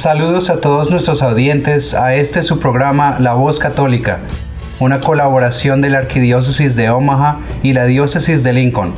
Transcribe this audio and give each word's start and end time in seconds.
Saludos 0.00 0.48
a 0.48 0.62
todos 0.62 0.90
nuestros 0.90 1.20
audientes 1.20 1.92
a 1.92 2.14
este 2.14 2.42
su 2.42 2.58
programa 2.58 3.18
La 3.20 3.34
Voz 3.34 3.58
Católica, 3.58 4.20
una 4.78 4.98
colaboración 4.98 5.82
de 5.82 5.90
la 5.90 5.98
Arquidiócesis 5.98 6.74
de 6.74 6.88
Omaha 6.88 7.36
y 7.62 7.74
la 7.74 7.84
Diócesis 7.84 8.42
de 8.42 8.54
Lincoln. 8.54 8.94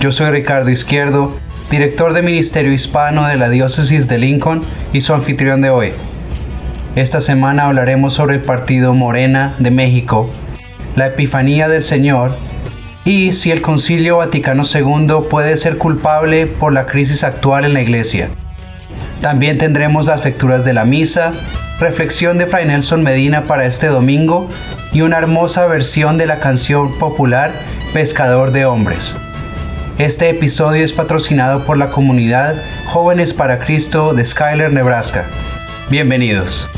Yo 0.00 0.12
soy 0.12 0.30
Ricardo 0.30 0.70
Izquierdo, 0.70 1.36
director 1.70 2.14
de 2.14 2.22
Ministerio 2.22 2.72
Hispano 2.72 3.26
de 3.26 3.36
la 3.36 3.50
Diócesis 3.50 4.08
de 4.08 4.16
Lincoln 4.16 4.62
y 4.94 5.02
su 5.02 5.12
anfitrión 5.12 5.60
de 5.60 5.68
hoy. 5.68 5.92
Esta 6.94 7.20
semana 7.20 7.66
hablaremos 7.66 8.14
sobre 8.14 8.36
el 8.36 8.40
partido 8.40 8.94
Morena 8.94 9.54
de 9.58 9.70
México, 9.70 10.30
la 10.94 11.08
Epifanía 11.08 11.68
del 11.68 11.84
Señor 11.84 12.34
y 13.04 13.32
si 13.32 13.50
el 13.50 13.60
Concilio 13.60 14.16
Vaticano 14.16 14.62
II 14.64 15.28
puede 15.28 15.58
ser 15.58 15.76
culpable 15.76 16.46
por 16.46 16.72
la 16.72 16.86
crisis 16.86 17.22
actual 17.22 17.66
en 17.66 17.74
la 17.74 17.82
Iglesia. 17.82 18.30
También 19.20 19.58
tendremos 19.58 20.06
las 20.06 20.24
lecturas 20.24 20.64
de 20.64 20.72
la 20.72 20.84
misa, 20.84 21.32
reflexión 21.80 22.38
de 22.38 22.46
Fray 22.46 22.66
Nelson 22.66 23.02
Medina 23.02 23.44
para 23.44 23.66
este 23.66 23.88
domingo 23.88 24.48
y 24.92 25.00
una 25.00 25.18
hermosa 25.18 25.66
versión 25.66 26.16
de 26.18 26.26
la 26.26 26.38
canción 26.38 26.96
popular 26.98 27.52
Pescador 27.92 28.52
de 28.52 28.66
Hombres. 28.66 29.16
Este 29.98 30.28
episodio 30.28 30.84
es 30.84 30.92
patrocinado 30.92 31.64
por 31.64 31.78
la 31.78 31.88
comunidad 31.88 32.54
Jóvenes 32.86 33.32
para 33.32 33.58
Cristo 33.58 34.12
de 34.12 34.24
Skyler, 34.24 34.72
Nebraska. 34.72 35.24
Bienvenidos. 35.90 36.68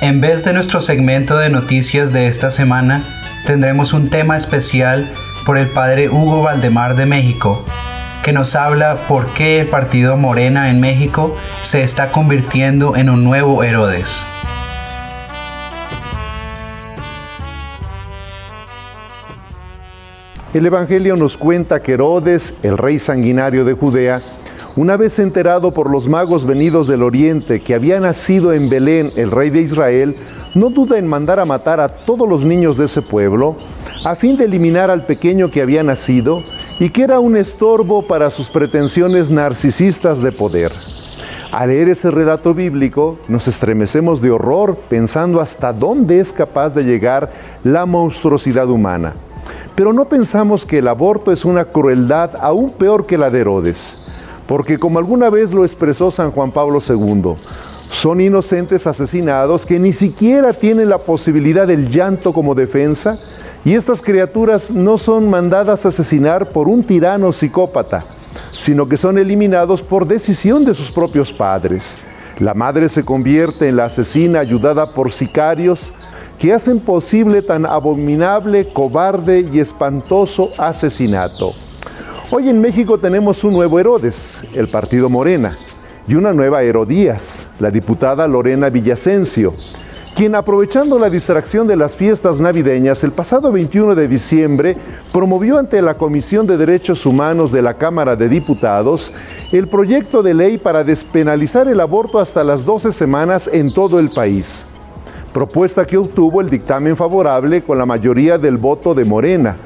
En 0.00 0.20
vez 0.20 0.44
de 0.44 0.52
nuestro 0.52 0.80
segmento 0.80 1.38
de 1.38 1.48
noticias 1.48 2.12
de 2.12 2.26
esta 2.26 2.50
semana, 2.50 3.02
tendremos 3.46 3.92
un 3.92 4.10
tema 4.10 4.36
especial 4.36 5.10
por 5.46 5.56
el 5.56 5.68
padre 5.68 6.08
Hugo 6.08 6.42
Valdemar 6.42 6.96
de 6.96 7.06
México, 7.06 7.64
que 8.24 8.32
nos 8.32 8.56
habla 8.56 8.96
por 9.06 9.34
qué 9.34 9.60
el 9.60 9.68
partido 9.68 10.16
Morena 10.16 10.70
en 10.70 10.80
México 10.80 11.36
se 11.60 11.82
está 11.82 12.10
convirtiendo 12.10 12.96
en 12.96 13.10
un 13.10 13.22
nuevo 13.22 13.62
Herodes. 13.62 14.24
El 20.54 20.64
Evangelio 20.64 21.16
nos 21.16 21.36
cuenta 21.36 21.82
que 21.82 21.92
Herodes, 21.92 22.54
el 22.62 22.78
rey 22.78 22.98
sanguinario 22.98 23.62
de 23.66 23.74
Judea, 23.74 24.22
una 24.76 24.96
vez 24.96 25.18
enterado 25.18 25.74
por 25.74 25.90
los 25.90 26.08
magos 26.08 26.46
venidos 26.46 26.88
del 26.88 27.02
oriente 27.02 27.60
que 27.60 27.74
había 27.74 28.00
nacido 28.00 28.54
en 28.54 28.70
Belén 28.70 29.12
el 29.16 29.30
rey 29.30 29.50
de 29.50 29.60
Israel, 29.60 30.16
no 30.54 30.70
duda 30.70 30.96
en 30.96 31.06
mandar 31.06 31.40
a 31.40 31.44
matar 31.44 31.78
a 31.78 31.88
todos 31.88 32.26
los 32.26 32.42
niños 32.42 32.78
de 32.78 32.86
ese 32.86 33.02
pueblo, 33.02 33.58
a 34.02 34.16
fin 34.16 34.38
de 34.38 34.46
eliminar 34.46 34.90
al 34.90 35.04
pequeño 35.04 35.50
que 35.50 35.60
había 35.60 35.82
nacido 35.82 36.42
y 36.78 36.88
que 36.90 37.02
era 37.02 37.20
un 37.20 37.36
estorbo 37.36 38.06
para 38.06 38.30
sus 38.30 38.48
pretensiones 38.48 39.30
narcisistas 39.30 40.20
de 40.20 40.32
poder. 40.32 40.72
Al 41.52 41.68
leer 41.68 41.88
ese 41.88 42.10
relato 42.10 42.52
bíblico 42.52 43.16
nos 43.28 43.46
estremecemos 43.46 44.20
de 44.20 44.32
horror 44.32 44.76
pensando 44.88 45.40
hasta 45.40 45.72
dónde 45.72 46.18
es 46.18 46.32
capaz 46.32 46.70
de 46.70 46.82
llegar 46.82 47.30
la 47.62 47.86
monstruosidad 47.86 48.68
humana. 48.68 49.14
Pero 49.76 49.92
no 49.92 50.06
pensamos 50.06 50.66
que 50.66 50.78
el 50.78 50.88
aborto 50.88 51.30
es 51.30 51.44
una 51.44 51.66
crueldad 51.66 52.32
aún 52.40 52.70
peor 52.70 53.06
que 53.06 53.18
la 53.18 53.30
de 53.30 53.40
Herodes, 53.40 53.96
porque 54.48 54.78
como 54.78 54.98
alguna 54.98 55.30
vez 55.30 55.52
lo 55.52 55.64
expresó 55.64 56.10
San 56.10 56.32
Juan 56.32 56.50
Pablo 56.50 56.80
II, 56.80 57.36
son 57.88 58.20
inocentes 58.20 58.88
asesinados 58.88 59.64
que 59.64 59.78
ni 59.78 59.92
siquiera 59.92 60.52
tienen 60.52 60.88
la 60.88 60.98
posibilidad 60.98 61.68
del 61.68 61.88
llanto 61.88 62.32
como 62.32 62.56
defensa, 62.56 63.16
y 63.64 63.74
estas 63.74 64.02
criaturas 64.02 64.70
no 64.70 64.98
son 64.98 65.30
mandadas 65.30 65.84
a 65.84 65.88
asesinar 65.88 66.50
por 66.50 66.68
un 66.68 66.84
tirano 66.84 67.32
psicópata, 67.32 68.04
sino 68.52 68.86
que 68.86 68.96
son 68.96 69.16
eliminados 69.16 69.80
por 69.80 70.06
decisión 70.06 70.64
de 70.64 70.74
sus 70.74 70.90
propios 70.90 71.32
padres. 71.32 71.96
La 72.40 72.52
madre 72.52 72.88
se 72.88 73.04
convierte 73.04 73.68
en 73.68 73.76
la 73.76 73.86
asesina 73.86 74.40
ayudada 74.40 74.92
por 74.92 75.12
sicarios 75.12 75.92
que 76.38 76.52
hacen 76.52 76.80
posible 76.80 77.42
tan 77.42 77.64
abominable, 77.64 78.72
cobarde 78.72 79.48
y 79.52 79.60
espantoso 79.60 80.50
asesinato. 80.58 81.52
Hoy 82.30 82.48
en 82.48 82.60
México 82.60 82.98
tenemos 82.98 83.44
un 83.44 83.52
nuevo 83.52 83.78
Herodes, 83.78 84.48
el 84.54 84.68
partido 84.68 85.08
Morena, 85.08 85.56
y 86.06 86.16
una 86.16 86.32
nueva 86.32 86.62
Herodías, 86.62 87.46
la 87.60 87.70
diputada 87.70 88.26
Lorena 88.26 88.68
Villasencio, 88.68 89.52
quien 90.14 90.36
aprovechando 90.36 90.96
la 90.96 91.10
distracción 91.10 91.66
de 91.66 91.76
las 91.76 91.96
fiestas 91.96 92.38
navideñas, 92.38 93.02
el 93.02 93.10
pasado 93.10 93.50
21 93.50 93.96
de 93.96 94.06
diciembre 94.06 94.76
promovió 95.12 95.58
ante 95.58 95.82
la 95.82 95.94
Comisión 95.94 96.46
de 96.46 96.56
Derechos 96.56 97.04
Humanos 97.04 97.50
de 97.50 97.62
la 97.62 97.74
Cámara 97.74 98.14
de 98.14 98.28
Diputados 98.28 99.12
el 99.50 99.66
proyecto 99.66 100.22
de 100.22 100.34
ley 100.34 100.56
para 100.56 100.84
despenalizar 100.84 101.66
el 101.66 101.80
aborto 101.80 102.20
hasta 102.20 102.44
las 102.44 102.64
12 102.64 102.92
semanas 102.92 103.50
en 103.52 103.74
todo 103.74 103.98
el 103.98 104.08
país. 104.10 104.64
Propuesta 105.32 105.84
que 105.84 105.96
obtuvo 105.96 106.40
el 106.40 106.48
dictamen 106.48 106.96
favorable 106.96 107.64
con 107.64 107.76
la 107.76 107.86
mayoría 107.86 108.38
del 108.38 108.56
voto 108.56 108.94
de 108.94 109.04
Morena. 109.04 109.56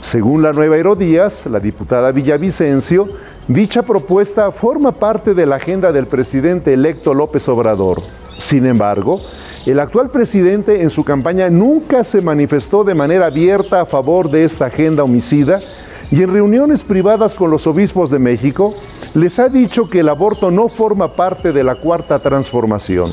Según 0.00 0.40
la 0.40 0.54
nueva 0.54 0.78
Herodías, 0.78 1.44
la 1.44 1.60
diputada 1.60 2.12
Villavicencio, 2.12 3.08
dicha 3.46 3.82
propuesta 3.82 4.52
forma 4.52 4.92
parte 4.92 5.34
de 5.34 5.44
la 5.44 5.56
agenda 5.56 5.92
del 5.92 6.06
presidente 6.06 6.72
electo 6.72 7.12
López 7.12 7.46
Obrador. 7.50 8.21
Sin 8.42 8.66
embargo, 8.66 9.20
el 9.66 9.78
actual 9.78 10.10
presidente 10.10 10.82
en 10.82 10.90
su 10.90 11.04
campaña 11.04 11.48
nunca 11.48 12.02
se 12.02 12.20
manifestó 12.20 12.82
de 12.82 12.92
manera 12.92 13.26
abierta 13.26 13.80
a 13.80 13.86
favor 13.86 14.32
de 14.32 14.44
esta 14.44 14.66
agenda 14.66 15.04
homicida 15.04 15.60
y 16.10 16.24
en 16.24 16.32
reuniones 16.32 16.82
privadas 16.82 17.34
con 17.34 17.52
los 17.52 17.68
obispos 17.68 18.10
de 18.10 18.18
México 18.18 18.74
les 19.14 19.38
ha 19.38 19.48
dicho 19.48 19.86
que 19.86 20.00
el 20.00 20.08
aborto 20.08 20.50
no 20.50 20.68
forma 20.68 21.06
parte 21.14 21.52
de 21.52 21.62
la 21.62 21.76
cuarta 21.76 22.18
transformación. 22.18 23.12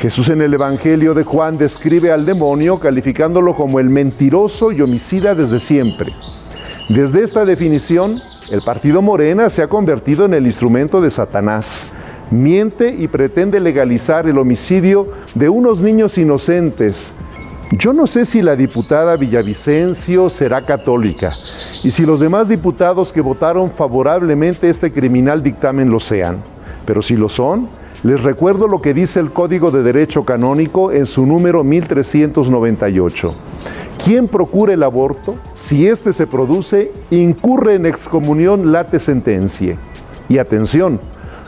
Jesús 0.00 0.28
en 0.30 0.42
el 0.42 0.52
Evangelio 0.52 1.14
de 1.14 1.22
Juan 1.22 1.56
describe 1.56 2.10
al 2.10 2.26
demonio 2.26 2.80
calificándolo 2.80 3.54
como 3.54 3.78
el 3.78 3.88
mentiroso 3.88 4.72
y 4.72 4.80
homicida 4.80 5.36
desde 5.36 5.60
siempre. 5.60 6.12
Desde 6.88 7.22
esta 7.22 7.44
definición, 7.44 8.20
el 8.50 8.62
partido 8.62 9.00
Morena 9.00 9.48
se 9.48 9.62
ha 9.62 9.68
convertido 9.68 10.24
en 10.24 10.34
el 10.34 10.44
instrumento 10.44 11.00
de 11.00 11.12
Satanás 11.12 11.86
miente 12.30 12.94
y 12.98 13.08
pretende 13.08 13.60
legalizar 13.60 14.26
el 14.28 14.38
homicidio 14.38 15.08
de 15.34 15.48
unos 15.48 15.80
niños 15.80 16.18
inocentes. 16.18 17.12
Yo 17.72 17.92
no 17.92 18.06
sé 18.06 18.24
si 18.24 18.42
la 18.42 18.56
diputada 18.56 19.16
Villavicencio 19.16 20.30
será 20.30 20.62
católica 20.62 21.30
y 21.84 21.92
si 21.92 22.04
los 22.04 22.20
demás 22.20 22.48
diputados 22.48 23.12
que 23.12 23.20
votaron 23.20 23.70
favorablemente 23.70 24.68
este 24.68 24.92
criminal 24.92 25.42
dictamen 25.42 25.90
lo 25.90 26.00
sean, 26.00 26.38
pero 26.84 27.00
si 27.00 27.16
lo 27.16 27.28
son, 27.28 27.68
les 28.02 28.22
recuerdo 28.22 28.66
lo 28.66 28.80
que 28.80 28.94
dice 28.94 29.20
el 29.20 29.30
Código 29.30 29.70
de 29.70 29.82
Derecho 29.82 30.24
Canónico 30.24 30.90
en 30.90 31.06
su 31.06 31.26
número 31.26 31.62
1398. 31.62 33.34
Quien 34.02 34.26
procure 34.26 34.74
el 34.74 34.82
aborto, 34.82 35.36
si 35.54 35.86
éste 35.86 36.14
se 36.14 36.26
produce, 36.26 36.90
incurre 37.10 37.74
en 37.74 37.84
excomunión 37.84 38.72
late 38.72 38.98
sentencia. 38.98 39.76
Y 40.30 40.38
atención, 40.38 40.98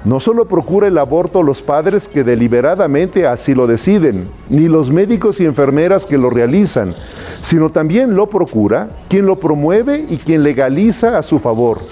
no 0.05 0.19
solo 0.19 0.47
procura 0.47 0.89
el 0.89 0.99
aborto 0.99 1.43
los 1.43 1.63
padres 1.63 2.09
que 2.09 2.25
deliberadamente 2.25 3.27
así 3.27 3.55
lo 3.55 3.67
deciden, 3.67 4.25
ni 4.49 4.69
los 4.69 4.91
médicos 4.91 5.41
y 5.41 5.45
enfermeras 5.45 6.07
que 6.07 6.19
lo 6.19 6.29
realizan, 6.29 6.95
sino 7.41 7.71
también 7.71 8.17
lo 8.17 8.29
procura 8.29 8.91
quien 9.09 9.27
lo 9.27 9.39
promueve 9.39 10.05
y 10.09 10.17
quien 10.17 10.43
legaliza 10.43 11.19
a 11.19 11.23
su 11.23 11.39
favor, 11.39 11.83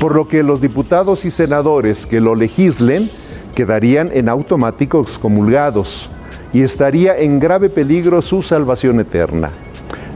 por 0.00 0.14
lo 0.14 0.28
que 0.28 0.42
los 0.42 0.60
diputados 0.60 1.24
y 1.24 1.30
senadores 1.30 2.06
que 2.06 2.20
lo 2.20 2.34
legislen 2.34 3.10
quedarían 3.54 4.10
en 4.12 4.28
automático 4.28 5.00
excomulgados 5.00 6.08
y 6.52 6.62
estaría 6.62 7.18
en 7.18 7.40
grave 7.40 7.70
peligro 7.70 8.22
su 8.22 8.42
salvación 8.42 9.00
eterna. 9.00 9.50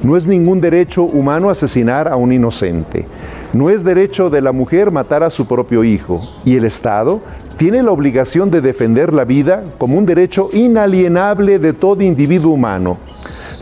No 0.02 0.16
es 0.16 0.26
ningún 0.26 0.60
derecho 0.60 1.04
humano 1.04 1.49
asesinar 1.49 2.08
a 2.08 2.16
un 2.16 2.32
inocente. 2.32 3.06
No 3.52 3.70
es 3.70 3.84
derecho 3.84 4.31
de 4.31 4.40
la 4.40 4.50
mujer 4.50 4.90
matar 4.90 5.22
a 5.22 5.31
su 5.31 5.46
propio 5.46 5.84
hijo 5.84 6.20
y 6.44 6.56
el 6.56 6.64
Estado 6.64 7.20
tiene 7.56 7.82
la 7.84 7.93
obligación 7.93 8.50
de 8.50 8.60
defender 8.60 9.14
la 9.14 9.25
vida 9.25 9.62
como 9.78 9.96
un 9.96 10.04
derecho 10.04 10.49
inalienable 10.52 11.60
de 11.60 11.72
todo 11.72 12.02
individuo 12.02 12.52
humano. 12.52 12.99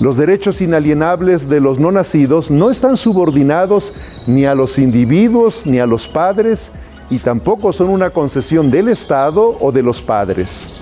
Los 0.00 0.16
derechos 0.16 0.62
inalienables 0.62 1.46
de 1.50 1.60
los 1.60 1.78
no 1.78 1.92
nacidos 1.92 2.50
no 2.50 2.70
están 2.70 2.96
subordinados 2.96 3.92
ni 4.26 4.46
a 4.46 4.54
los 4.54 4.78
individuos 4.78 5.66
ni 5.66 5.78
a 5.78 5.84
los 5.84 6.08
padres 6.08 6.72
y 7.10 7.18
tampoco 7.18 7.70
son 7.72 7.90
una 7.90 8.08
concesión 8.08 8.70
del 8.70 8.88
Estado 8.88 9.56
o 9.60 9.72
de 9.72 9.82
los 9.82 10.00
padres. 10.00 10.79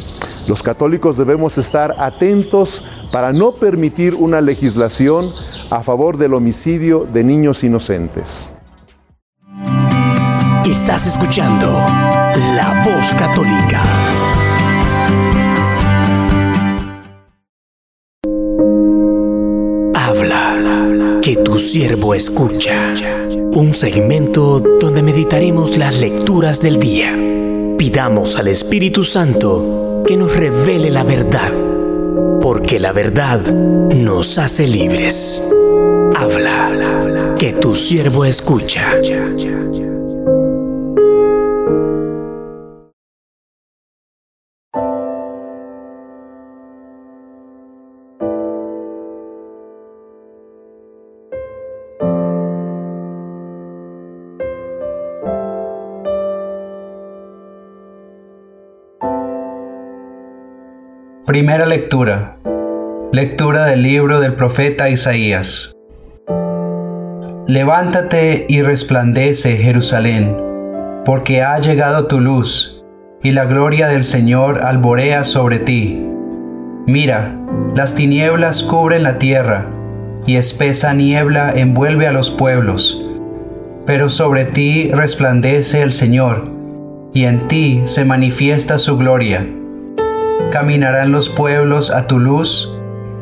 Los 0.49 0.63
católicos 0.63 1.19
debemos 1.19 1.59
estar 1.59 1.95
atentos 1.99 2.83
para 3.13 3.35
no 3.35 3.53
permitir 3.53 4.15
una 4.15 4.41
legislación 4.41 5.29
a 5.69 5.83
favor 5.83 6.17
del 6.17 6.33
homicidio 6.33 7.07
de 7.13 7.23
niños 7.23 7.63
inocentes. 7.63 8.49
Estás 10.65 11.07
escuchando 11.07 11.67
La 11.67 12.83
Voz 12.83 13.13
Católica. 13.13 13.83
Habla, 19.95 21.21
que 21.21 21.37
tu 21.37 21.59
siervo 21.59 22.15
escucha. 22.15 22.89
Un 23.53 23.75
segmento 23.75 24.61
donde 24.81 25.03
meditaremos 25.03 25.77
las 25.77 26.01
lecturas 26.01 26.63
del 26.63 26.81
día. 26.81 27.15
Pidamos 27.79 28.35
al 28.35 28.49
Espíritu 28.49 29.05
Santo 29.05 30.03
que 30.05 30.17
nos 30.17 30.35
revele 30.35 30.91
la 30.91 31.05
verdad, 31.05 31.53
porque 32.41 32.81
la 32.81 32.91
verdad 32.91 33.41
nos 33.41 34.37
hace 34.37 34.67
libres. 34.67 35.49
Habla, 36.17 37.37
que 37.39 37.53
tu 37.53 37.77
siervo 37.77 38.25
escucha. 38.25 38.85
Primera 61.29 61.67
lectura. 61.67 62.39
Lectura 63.13 63.67
del 63.67 63.83
libro 63.83 64.19
del 64.19 64.33
profeta 64.33 64.89
Isaías. 64.89 65.77
Levántate 67.47 68.47
y 68.49 68.63
resplandece, 68.63 69.59
Jerusalén, 69.59 70.35
porque 71.05 71.43
ha 71.43 71.59
llegado 71.59 72.07
tu 72.07 72.21
luz, 72.21 72.83
y 73.23 73.33
la 73.33 73.45
gloria 73.45 73.89
del 73.89 74.05
Señor 74.05 74.65
alborea 74.65 75.23
sobre 75.23 75.59
ti. 75.59 76.03
Mira, 76.87 77.39
las 77.77 77.95
tinieblas 77.95 78.63
cubren 78.63 79.03
la 79.03 79.19
tierra, 79.19 79.67
y 80.27 80.37
espesa 80.37 80.95
niebla 80.95 81.53
envuelve 81.55 82.07
a 82.07 82.13
los 82.13 82.31
pueblos. 82.31 83.05
Pero 83.85 84.09
sobre 84.09 84.47
ti 84.47 84.91
resplandece 84.95 85.83
el 85.83 85.93
Señor, 85.93 86.51
y 87.13 87.25
en 87.25 87.49
ti 87.49 87.83
se 87.85 88.07
manifiesta 88.07 88.79
su 88.79 88.97
gloria 88.97 89.47
caminarán 90.51 91.13
los 91.13 91.29
pueblos 91.29 91.91
a 91.91 92.07
tu 92.07 92.19
luz 92.19 92.75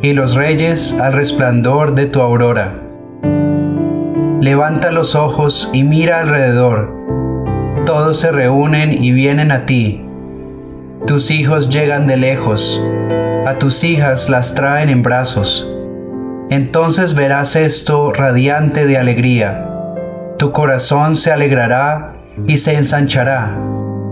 y 0.03 0.13
los 0.13 0.35
reyes 0.35 0.95
al 1.01 1.13
resplandor 1.13 1.95
de 1.95 2.07
tu 2.07 2.21
aurora. 2.21 2.75
Levanta 4.41 4.93
los 4.93 5.15
ojos 5.15 5.69
y 5.73 5.83
mira 5.83 6.21
alrededor. 6.21 6.95
Todos 7.85 8.19
se 8.19 8.31
reúnen 8.31 9.03
y 9.03 9.13
vienen 9.13 9.51
a 9.51 9.67
ti. 9.67 10.05
Tus 11.07 11.31
hijos 11.31 11.69
llegan 11.69 12.07
de 12.07 12.17
lejos. 12.17 12.83
A 13.47 13.59
tus 13.59 13.83
hijas 13.85 14.29
las 14.29 14.55
traen 14.55 14.89
en 14.89 15.03
brazos. 15.03 15.69
Entonces 16.51 17.15
verás 17.15 17.57
esto 17.57 18.13
radiante 18.13 18.87
de 18.87 18.99
alegría. 18.99 19.69
Tu 20.39 20.53
corazón 20.53 21.17
se 21.17 21.33
alegrará 21.33 22.15
y 22.47 22.59
se 22.59 22.77
ensanchará 22.77 23.57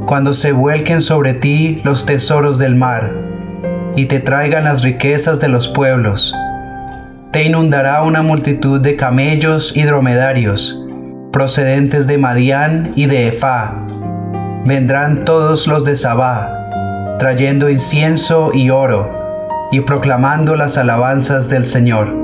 cuando 0.07 0.35
se 0.35 0.53
vuelquen 0.53 1.01
sobre 1.01 1.35
ti 1.35 1.81
los 1.85 2.07
tesoros 2.07 2.59
del 2.59 2.75
mar, 2.75 3.13
y 3.97 4.07
te 4.07 4.21
traigan 4.21 4.65
las 4.65 4.83
riquezas 4.83 5.41
de 5.41 5.49
los 5.49 5.69
pueblos. 5.69 6.35
Te 7.31 7.45
inundará 7.45 8.03
una 8.03 8.23
multitud 8.23 8.81
de 8.81 8.97
camellos 8.97 9.73
y 9.77 9.83
dromedarios, 9.83 10.85
procedentes 11.33 12.07
de 12.07 12.19
Madián 12.19 12.93
y 12.97 13.07
de 13.07 13.29
Efá. 13.29 13.75
Vendrán 14.65 15.25
todos 15.25 15.67
los 15.67 15.85
de 15.85 15.97
Sabá, 15.97 17.17
trayendo 17.19 17.71
incienso 17.71 18.51
y 18.53 18.71
oro, 18.71 19.69
y 19.73 19.81
proclamando 19.81 20.55
las 20.55 20.79
alabanzas 20.79 21.49
del 21.49 21.65
Señor. 21.65 22.24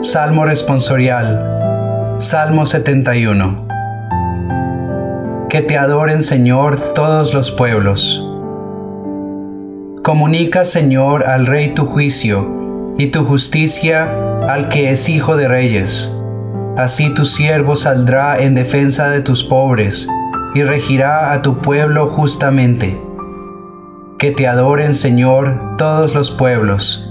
Salmo 0.00 0.44
responsorial. 0.44 2.16
Salmo 2.20 2.66
71. 2.66 3.66
Que 5.48 5.60
te 5.60 5.76
adoren, 5.76 6.22
Señor, 6.22 6.94
todos 6.94 7.34
los 7.34 7.50
pueblos. 7.50 8.24
Comunica, 10.04 10.64
Señor, 10.64 11.28
al 11.28 11.46
Rey 11.46 11.74
tu 11.74 11.84
juicio 11.84 12.94
y 12.96 13.08
tu 13.08 13.24
justicia 13.24 14.08
al 14.48 14.68
que 14.68 14.92
es 14.92 15.08
hijo 15.08 15.36
de 15.36 15.48
reyes. 15.48 16.12
Así 16.76 17.12
tu 17.12 17.24
siervo 17.24 17.74
saldrá 17.74 18.38
en 18.38 18.54
defensa 18.54 19.08
de 19.08 19.20
tus 19.20 19.42
pobres 19.42 20.06
y 20.54 20.62
regirá 20.62 21.32
a 21.32 21.42
tu 21.42 21.58
pueblo 21.58 22.06
justamente. 22.06 22.96
Que 24.16 24.30
te 24.30 24.46
adoren, 24.46 24.94
Señor, 24.94 25.76
todos 25.76 26.14
los 26.14 26.30
pueblos 26.30 27.07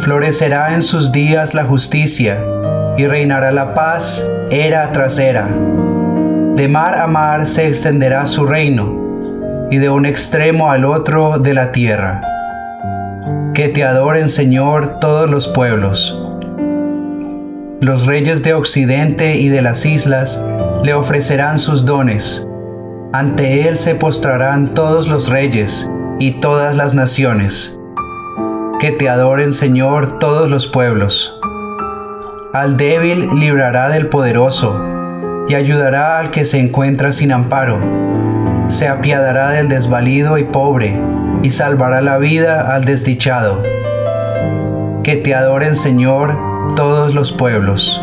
Florecerá 0.00 0.74
en 0.74 0.82
sus 0.82 1.10
días 1.10 1.54
la 1.54 1.64
justicia 1.64 2.38
y 2.96 3.06
reinará 3.06 3.50
la 3.50 3.74
paz 3.74 4.24
era 4.48 4.92
tras 4.92 5.18
era. 5.18 5.48
De 6.54 6.68
mar 6.68 6.96
a 6.98 7.08
mar 7.08 7.48
se 7.48 7.66
extenderá 7.66 8.24
su 8.26 8.46
reino 8.46 9.66
y 9.70 9.78
de 9.78 9.90
un 9.90 10.06
extremo 10.06 10.70
al 10.70 10.84
otro 10.84 11.40
de 11.40 11.52
la 11.52 11.72
tierra. 11.72 12.22
Que 13.54 13.68
te 13.68 13.82
adoren 13.82 14.28
Señor 14.28 15.00
todos 15.00 15.28
los 15.28 15.48
pueblos. 15.48 16.16
Los 17.80 18.06
reyes 18.06 18.44
de 18.44 18.54
Occidente 18.54 19.34
y 19.34 19.48
de 19.48 19.62
las 19.62 19.84
islas 19.84 20.40
le 20.84 20.94
ofrecerán 20.94 21.58
sus 21.58 21.84
dones. 21.84 22.46
Ante 23.12 23.68
él 23.68 23.78
se 23.78 23.96
postrarán 23.96 24.74
todos 24.74 25.08
los 25.08 25.28
reyes 25.28 25.88
y 26.20 26.32
todas 26.32 26.76
las 26.76 26.94
naciones 26.94 27.77
que 28.78 28.92
te 28.92 29.08
adoren, 29.08 29.52
Señor, 29.52 30.18
todos 30.18 30.48
los 30.50 30.68
pueblos. 30.68 31.36
Al 32.52 32.76
débil 32.76 33.28
librará 33.34 33.88
del 33.88 34.06
poderoso, 34.06 34.80
y 35.48 35.54
ayudará 35.54 36.20
al 36.20 36.30
que 36.30 36.44
se 36.44 36.60
encuentra 36.60 37.10
sin 37.10 37.32
amparo. 37.32 37.80
Se 38.68 38.86
apiadará 38.86 39.50
del 39.50 39.68
desvalido 39.68 40.38
y 40.38 40.44
pobre, 40.44 40.96
y 41.42 41.50
salvará 41.50 42.00
la 42.00 42.18
vida 42.18 42.72
al 42.72 42.84
desdichado. 42.84 43.62
Que 45.02 45.16
te 45.16 45.34
adoren, 45.34 45.74
Señor, 45.74 46.38
todos 46.76 47.14
los 47.14 47.32
pueblos. 47.32 48.00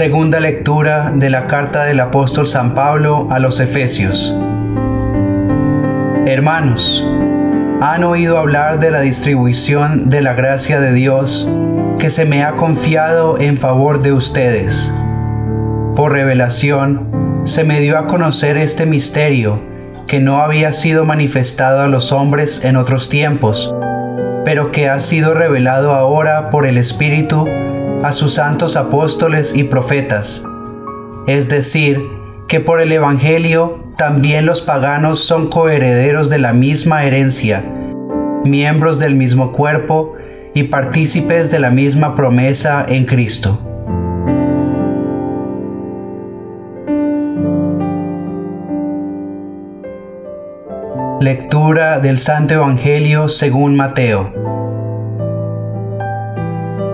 Segunda 0.00 0.40
lectura 0.40 1.12
de 1.14 1.28
la 1.28 1.46
carta 1.46 1.84
del 1.84 2.00
apóstol 2.00 2.46
San 2.46 2.72
Pablo 2.74 3.28
a 3.30 3.38
los 3.38 3.60
Efesios. 3.60 4.34
Hermanos, 6.24 7.06
han 7.82 8.04
oído 8.04 8.38
hablar 8.38 8.80
de 8.80 8.90
la 8.90 9.00
distribución 9.00 10.08
de 10.08 10.22
la 10.22 10.32
gracia 10.32 10.80
de 10.80 10.94
Dios 10.94 11.46
que 11.98 12.08
se 12.08 12.24
me 12.24 12.44
ha 12.44 12.56
confiado 12.56 13.38
en 13.38 13.58
favor 13.58 14.00
de 14.00 14.14
ustedes. 14.14 14.90
Por 15.94 16.12
revelación, 16.12 17.42
se 17.44 17.64
me 17.64 17.78
dio 17.80 17.98
a 17.98 18.06
conocer 18.06 18.56
este 18.56 18.86
misterio 18.86 19.60
que 20.06 20.18
no 20.18 20.40
había 20.40 20.72
sido 20.72 21.04
manifestado 21.04 21.82
a 21.82 21.88
los 21.88 22.10
hombres 22.10 22.64
en 22.64 22.76
otros 22.76 23.10
tiempos, 23.10 23.74
pero 24.46 24.70
que 24.70 24.88
ha 24.88 24.98
sido 24.98 25.34
revelado 25.34 25.92
ahora 25.92 26.48
por 26.48 26.64
el 26.64 26.78
Espíritu 26.78 27.46
a 28.02 28.12
sus 28.12 28.34
santos 28.34 28.76
apóstoles 28.76 29.54
y 29.54 29.64
profetas, 29.64 30.42
es 31.26 31.48
decir, 31.48 32.00
que 32.48 32.60
por 32.60 32.80
el 32.80 32.92
Evangelio 32.92 33.84
también 33.96 34.46
los 34.46 34.62
paganos 34.62 35.20
son 35.20 35.48
coherederos 35.48 36.30
de 36.30 36.38
la 36.38 36.52
misma 36.52 37.04
herencia, 37.04 37.62
miembros 38.44 38.98
del 38.98 39.14
mismo 39.14 39.52
cuerpo 39.52 40.14
y 40.54 40.64
partícipes 40.64 41.50
de 41.50 41.58
la 41.58 41.70
misma 41.70 42.16
promesa 42.16 42.84
en 42.88 43.04
Cristo. 43.04 43.60
Lectura 51.20 52.00
del 52.00 52.18
Santo 52.18 52.54
Evangelio 52.54 53.28
según 53.28 53.76
Mateo. 53.76 54.59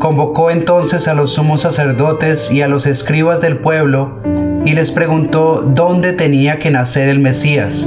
Convocó 0.00 0.50
entonces 0.50 1.08
a 1.08 1.14
los 1.14 1.34
sumos 1.34 1.60
sacerdotes 1.60 2.50
y 2.50 2.62
a 2.62 2.68
los 2.68 2.86
escribas 2.86 3.42
del 3.42 3.58
pueblo 3.58 4.18
y 4.64 4.72
les 4.72 4.92
preguntó 4.92 5.60
dónde 5.74 6.14
tenía 6.14 6.58
que 6.58 6.70
nacer 6.70 7.10
el 7.10 7.18
Mesías. 7.18 7.86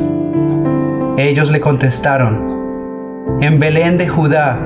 Ellos 1.17 1.50
le 1.50 1.60
contestaron, 1.60 3.39
en 3.41 3.60
Belén 3.60 3.98
de 3.98 4.08
Judá, 4.08 4.60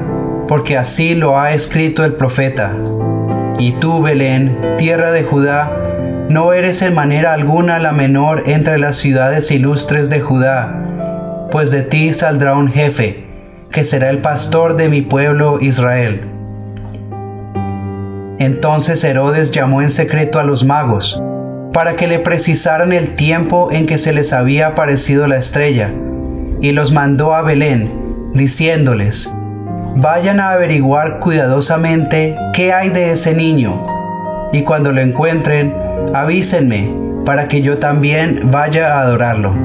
porque 0.50 0.78
así 0.78 1.16
lo 1.16 1.40
ha 1.40 1.54
escrito 1.54 2.04
el 2.04 2.16
profeta. 2.16 2.74
Y 3.58 3.72
tú, 3.72 4.02
Belén, 4.02 4.76
tierra 4.78 5.12
de 5.12 5.24
Judá, 5.24 5.72
no 6.28 6.52
eres 6.52 6.82
en 6.82 6.94
manera 6.94 7.32
alguna 7.32 7.80
la 7.80 7.94
menor 7.94 8.44
entre 8.48 8.78
las 8.78 8.98
ciudades 8.98 9.50
ilustres 9.52 10.10
de 10.10 10.20
Judá, 10.20 11.48
pues 11.50 11.72
de 11.72 11.84
ti 11.84 12.12
saldrá 12.12 12.56
un 12.56 12.68
jefe, 12.68 13.24
que 13.72 13.86
será 13.86 14.10
el 14.10 14.18
pastor 14.18 14.76
de 14.76 14.90
mi 14.90 15.02
pueblo 15.02 15.60
Israel. 15.62 16.37
Entonces 18.40 19.04
Herodes 19.04 19.52
llamó 19.52 19.82
en 19.82 19.90
secreto 19.90 20.40
a 20.40 20.44
los 20.44 20.64
magos, 20.64 21.22
para 21.74 21.96
que 21.96 22.08
le 22.08 22.20
precisaran 22.20 22.94
el 22.94 23.14
tiempo 23.14 23.72
en 23.72 23.86
que 23.86 23.98
se 23.98 24.14
les 24.14 24.34
había 24.34 24.68
aparecido 24.68 25.28
la 25.28 25.38
estrella, 25.38 25.92
y 26.62 26.72
los 26.72 26.92
mandó 26.92 27.34
a 27.34 27.42
Belén, 27.42 27.92
diciéndoles, 28.34 29.30
Vayan 29.96 30.40
a 30.40 30.52
averiguar 30.52 31.18
cuidadosamente 31.18 32.36
qué 32.54 32.74
hay 32.74 32.90
de 32.90 33.12
ese 33.12 33.34
niño, 33.34 33.84
y 34.52 34.62
cuando 34.62 34.92
lo 34.92 35.02
encuentren, 35.02 35.74
avísenme, 36.14 36.94
para 37.26 37.48
que 37.48 37.62
yo 37.62 37.80
también 37.80 38.52
vaya 38.52 38.94
a 38.94 39.02
adorarlo. 39.02 39.56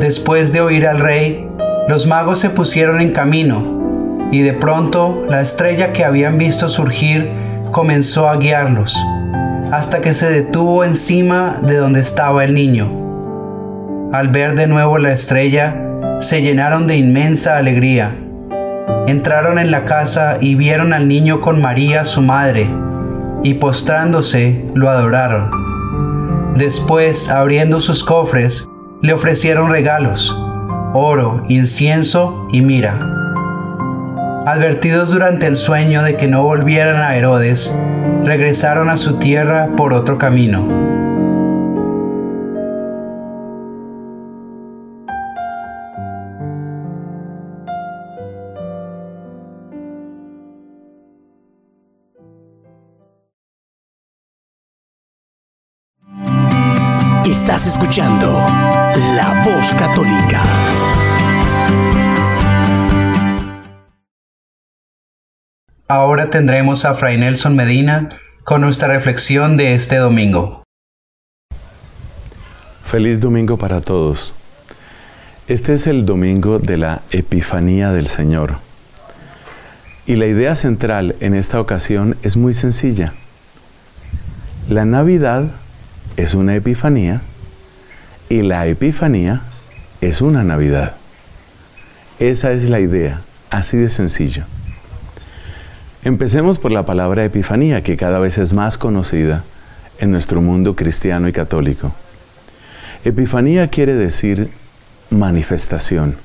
Después 0.00 0.52
de 0.52 0.62
oír 0.62 0.86
al 0.86 0.98
rey, 0.98 1.46
los 1.88 2.06
magos 2.06 2.38
se 2.38 2.50
pusieron 2.50 3.00
en 3.00 3.10
camino, 3.10 3.79
y 4.30 4.42
de 4.42 4.52
pronto 4.52 5.22
la 5.28 5.40
estrella 5.40 5.92
que 5.92 6.04
habían 6.04 6.38
visto 6.38 6.68
surgir 6.68 7.30
comenzó 7.70 8.28
a 8.28 8.36
guiarlos, 8.36 8.96
hasta 9.72 10.00
que 10.00 10.12
se 10.12 10.30
detuvo 10.30 10.84
encima 10.84 11.58
de 11.62 11.76
donde 11.76 12.00
estaba 12.00 12.44
el 12.44 12.54
niño. 12.54 14.10
Al 14.12 14.28
ver 14.28 14.54
de 14.54 14.66
nuevo 14.66 14.98
la 14.98 15.12
estrella, 15.12 15.76
se 16.18 16.42
llenaron 16.42 16.86
de 16.86 16.96
inmensa 16.96 17.56
alegría. 17.56 18.14
Entraron 19.06 19.58
en 19.58 19.70
la 19.70 19.84
casa 19.84 20.38
y 20.40 20.54
vieron 20.56 20.92
al 20.92 21.08
niño 21.08 21.40
con 21.40 21.60
María, 21.60 22.04
su 22.04 22.20
madre, 22.20 22.68
y 23.42 23.54
postrándose 23.54 24.64
lo 24.74 24.90
adoraron. 24.90 25.50
Después, 26.56 27.28
abriendo 27.28 27.80
sus 27.80 28.04
cofres, 28.04 28.68
le 29.00 29.12
ofrecieron 29.12 29.70
regalos, 29.70 30.36
oro, 30.92 31.44
incienso 31.48 32.46
y 32.52 32.60
mira. 32.60 33.19
Advertidos 34.46 35.10
durante 35.10 35.46
el 35.46 35.58
sueño 35.58 36.02
de 36.02 36.16
que 36.16 36.26
no 36.26 36.42
volvieran 36.42 37.02
a 37.02 37.14
Herodes, 37.14 37.78
regresaron 38.24 38.88
a 38.88 38.96
su 38.96 39.18
tierra 39.18 39.68
por 39.76 39.92
otro 39.92 40.16
camino. 40.16 40.79
Ahora 65.90 66.30
tendremos 66.30 66.84
a 66.84 66.94
Fray 66.94 67.16
Nelson 67.16 67.56
Medina 67.56 68.08
con 68.44 68.60
nuestra 68.60 68.86
reflexión 68.86 69.56
de 69.56 69.74
este 69.74 69.96
domingo. 69.96 70.62
Feliz 72.84 73.18
domingo 73.18 73.58
para 73.58 73.80
todos. 73.80 74.36
Este 75.48 75.74
es 75.74 75.88
el 75.88 76.06
domingo 76.06 76.60
de 76.60 76.76
la 76.76 77.02
Epifanía 77.10 77.90
del 77.90 78.06
Señor. 78.06 78.58
Y 80.06 80.14
la 80.14 80.26
idea 80.26 80.54
central 80.54 81.16
en 81.18 81.34
esta 81.34 81.60
ocasión 81.60 82.16
es 82.22 82.36
muy 82.36 82.54
sencilla. 82.54 83.12
La 84.68 84.84
Navidad 84.84 85.50
es 86.16 86.34
una 86.34 86.54
Epifanía 86.54 87.20
y 88.28 88.42
la 88.42 88.64
Epifanía 88.68 89.40
es 90.00 90.20
una 90.20 90.44
Navidad. 90.44 90.94
Esa 92.20 92.52
es 92.52 92.68
la 92.68 92.78
idea, 92.78 93.22
así 93.50 93.76
de 93.76 93.90
sencillo. 93.90 94.44
Empecemos 96.02 96.58
por 96.58 96.72
la 96.72 96.86
palabra 96.86 97.26
Epifanía, 97.26 97.82
que 97.82 97.98
cada 97.98 98.18
vez 98.18 98.38
es 98.38 98.54
más 98.54 98.78
conocida 98.78 99.44
en 99.98 100.10
nuestro 100.10 100.40
mundo 100.40 100.74
cristiano 100.74 101.28
y 101.28 101.32
católico. 101.32 101.92
Epifanía 103.04 103.68
quiere 103.68 103.94
decir 103.94 104.50
manifestación. 105.10 106.16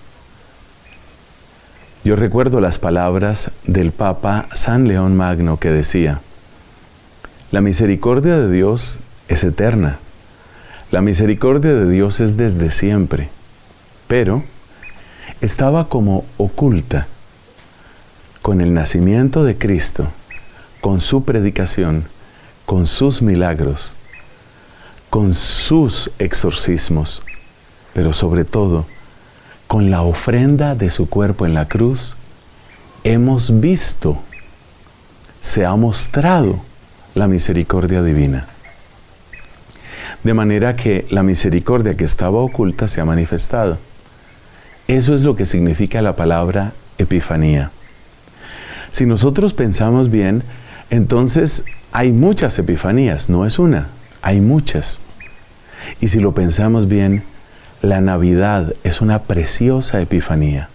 Yo 2.06 2.16
recuerdo 2.16 2.62
las 2.62 2.78
palabras 2.78 3.52
del 3.66 3.92
Papa 3.92 4.46
San 4.54 4.88
León 4.88 5.18
Magno 5.18 5.60
que 5.60 5.72
decía, 5.72 6.22
la 7.52 7.60
misericordia 7.60 8.38
de 8.40 8.50
Dios 8.50 9.00
es 9.28 9.44
eterna, 9.44 9.98
la 10.90 11.02
misericordia 11.02 11.74
de 11.74 11.90
Dios 11.90 12.22
es 12.22 12.38
desde 12.38 12.72
siempre, 12.72 13.28
pero 14.08 14.42
estaba 15.42 15.90
como 15.90 16.24
oculta 16.38 17.08
con 18.46 18.62
el 18.62 18.76
nacimiento 18.76 19.44
de 19.44 19.58
Cristo, 19.58 20.08
con 20.80 21.02
su 21.02 21.24
predicación, 21.24 22.06
con 22.68 22.86
sus 22.86 23.24
milagros, 23.24 23.96
con 25.10 25.34
sus 25.34 26.12
exorcismos, 26.20 27.24
pero 27.96 28.14
sobre 28.14 28.46
todo 28.46 28.86
con 29.66 29.90
la 29.90 30.04
ofrenda 30.04 30.76
de 30.76 30.92
su 30.92 31.10
cuerpo 31.10 31.48
en 31.48 31.56
la 31.56 31.68
cruz, 31.68 32.18
hemos 33.04 33.62
visto, 33.62 34.22
se 35.42 35.66
ha 35.66 35.76
mostrado 35.76 36.62
la 37.16 37.28
misericordia 37.28 38.04
divina. 38.04 38.46
De 40.24 40.36
manera 40.36 40.76
que 40.76 41.08
la 41.10 41.24
misericordia 41.24 41.98
que 41.98 42.04
estaba 42.04 42.38
oculta 42.38 42.88
se 42.88 43.02
ha 43.02 43.06
manifestado. 43.06 43.80
Eso 44.88 45.16
es 45.16 45.24
lo 45.24 45.36
que 45.36 45.48
significa 45.48 46.04
la 46.04 46.16
palabra 46.16 46.74
Epifanía. 47.00 47.72
Si 48.96 49.06
nosotros 49.06 49.54
pensamos 49.54 50.10
bien, 50.10 50.44
entonces 50.90 51.66
hay 51.92 52.14
muchas 52.14 52.58
epifanías, 52.60 53.28
no 53.28 53.46
es 53.46 53.60
una, 53.60 53.90
hay 54.22 54.40
muchas. 54.40 55.02
Y 56.00 56.08
si 56.08 56.22
lo 56.22 56.34
pensamos 56.34 56.88
bien, 56.88 57.24
la 57.82 58.00
Navidad 58.00 58.74
es 58.86 59.02
una 59.02 59.24
preciosa 59.24 60.00
epifanía. 60.00 60.70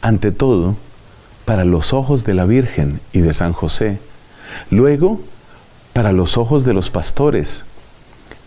Ante 0.00 0.32
todo, 0.32 0.76
para 1.44 1.66
los 1.66 1.92
ojos 1.92 2.24
de 2.24 2.32
la 2.32 2.46
Virgen 2.46 3.00
y 3.12 3.20
de 3.20 3.34
San 3.34 3.52
José. 3.52 3.98
Luego, 4.70 5.20
para 5.92 6.10
los 6.10 6.38
ojos 6.38 6.64
de 6.64 6.72
los 6.72 6.88
pastores. 6.88 7.66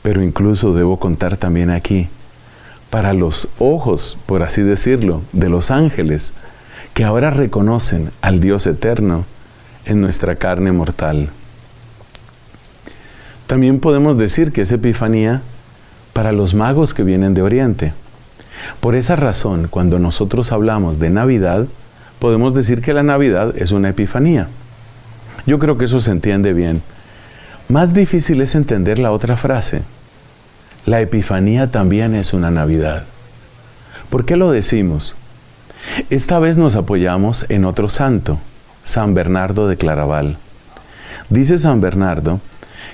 Pero 0.01 0.23
incluso 0.23 0.73
debo 0.73 0.97
contar 0.97 1.37
también 1.37 1.69
aquí, 1.69 2.09
para 2.89 3.13
los 3.13 3.49
ojos, 3.59 4.17
por 4.25 4.41
así 4.41 4.63
decirlo, 4.63 5.21
de 5.31 5.47
los 5.47 5.69
ángeles 5.69 6.33
que 6.97 7.03
ahora 7.03 7.29
reconocen 7.29 8.09
al 8.21 8.39
Dios 8.39 8.65
eterno 8.65 9.25
en 9.85 10.01
nuestra 10.01 10.35
carne 10.35 10.71
mortal. 10.71 11.29
También 13.45 13.79
podemos 13.79 14.17
decir 14.17 14.51
que 14.51 14.61
es 14.61 14.71
Epifanía 14.71 15.43
para 16.13 16.31
los 16.31 16.55
magos 16.55 16.95
que 16.95 17.03
vienen 17.03 17.35
de 17.35 17.43
Oriente. 17.43 17.93
Por 18.79 18.95
esa 18.95 19.15
razón, 19.15 19.67
cuando 19.69 19.99
nosotros 19.99 20.51
hablamos 20.51 20.97
de 20.97 21.11
Navidad, 21.11 21.67
podemos 22.17 22.55
decir 22.55 22.81
que 22.81 22.93
la 22.93 23.03
Navidad 23.03 23.53
es 23.55 23.71
una 23.73 23.89
Epifanía. 23.89 24.47
Yo 25.45 25.59
creo 25.59 25.77
que 25.77 25.85
eso 25.85 26.01
se 26.01 26.09
entiende 26.09 26.51
bien. 26.53 26.81
Más 27.69 27.93
difícil 27.93 28.41
es 28.41 28.55
entender 28.55 28.97
la 28.97 29.11
otra 29.11 29.37
frase. 29.37 29.83
La 30.87 30.99
Epifanía 30.99 31.69
también 31.69 32.15
es 32.15 32.33
una 32.33 32.49
Navidad. 32.49 33.03
¿Por 34.09 34.25
qué 34.25 34.35
lo 34.35 34.49
decimos? 34.49 35.15
Esta 36.09 36.39
vez 36.39 36.57
nos 36.57 36.75
apoyamos 36.75 37.45
en 37.49 37.65
otro 37.65 37.89
santo, 37.89 38.39
San 38.83 39.13
Bernardo 39.13 39.67
de 39.67 39.77
Claraval. 39.77 40.37
Dice 41.29 41.57
San 41.57 41.81
Bernardo 41.81 42.39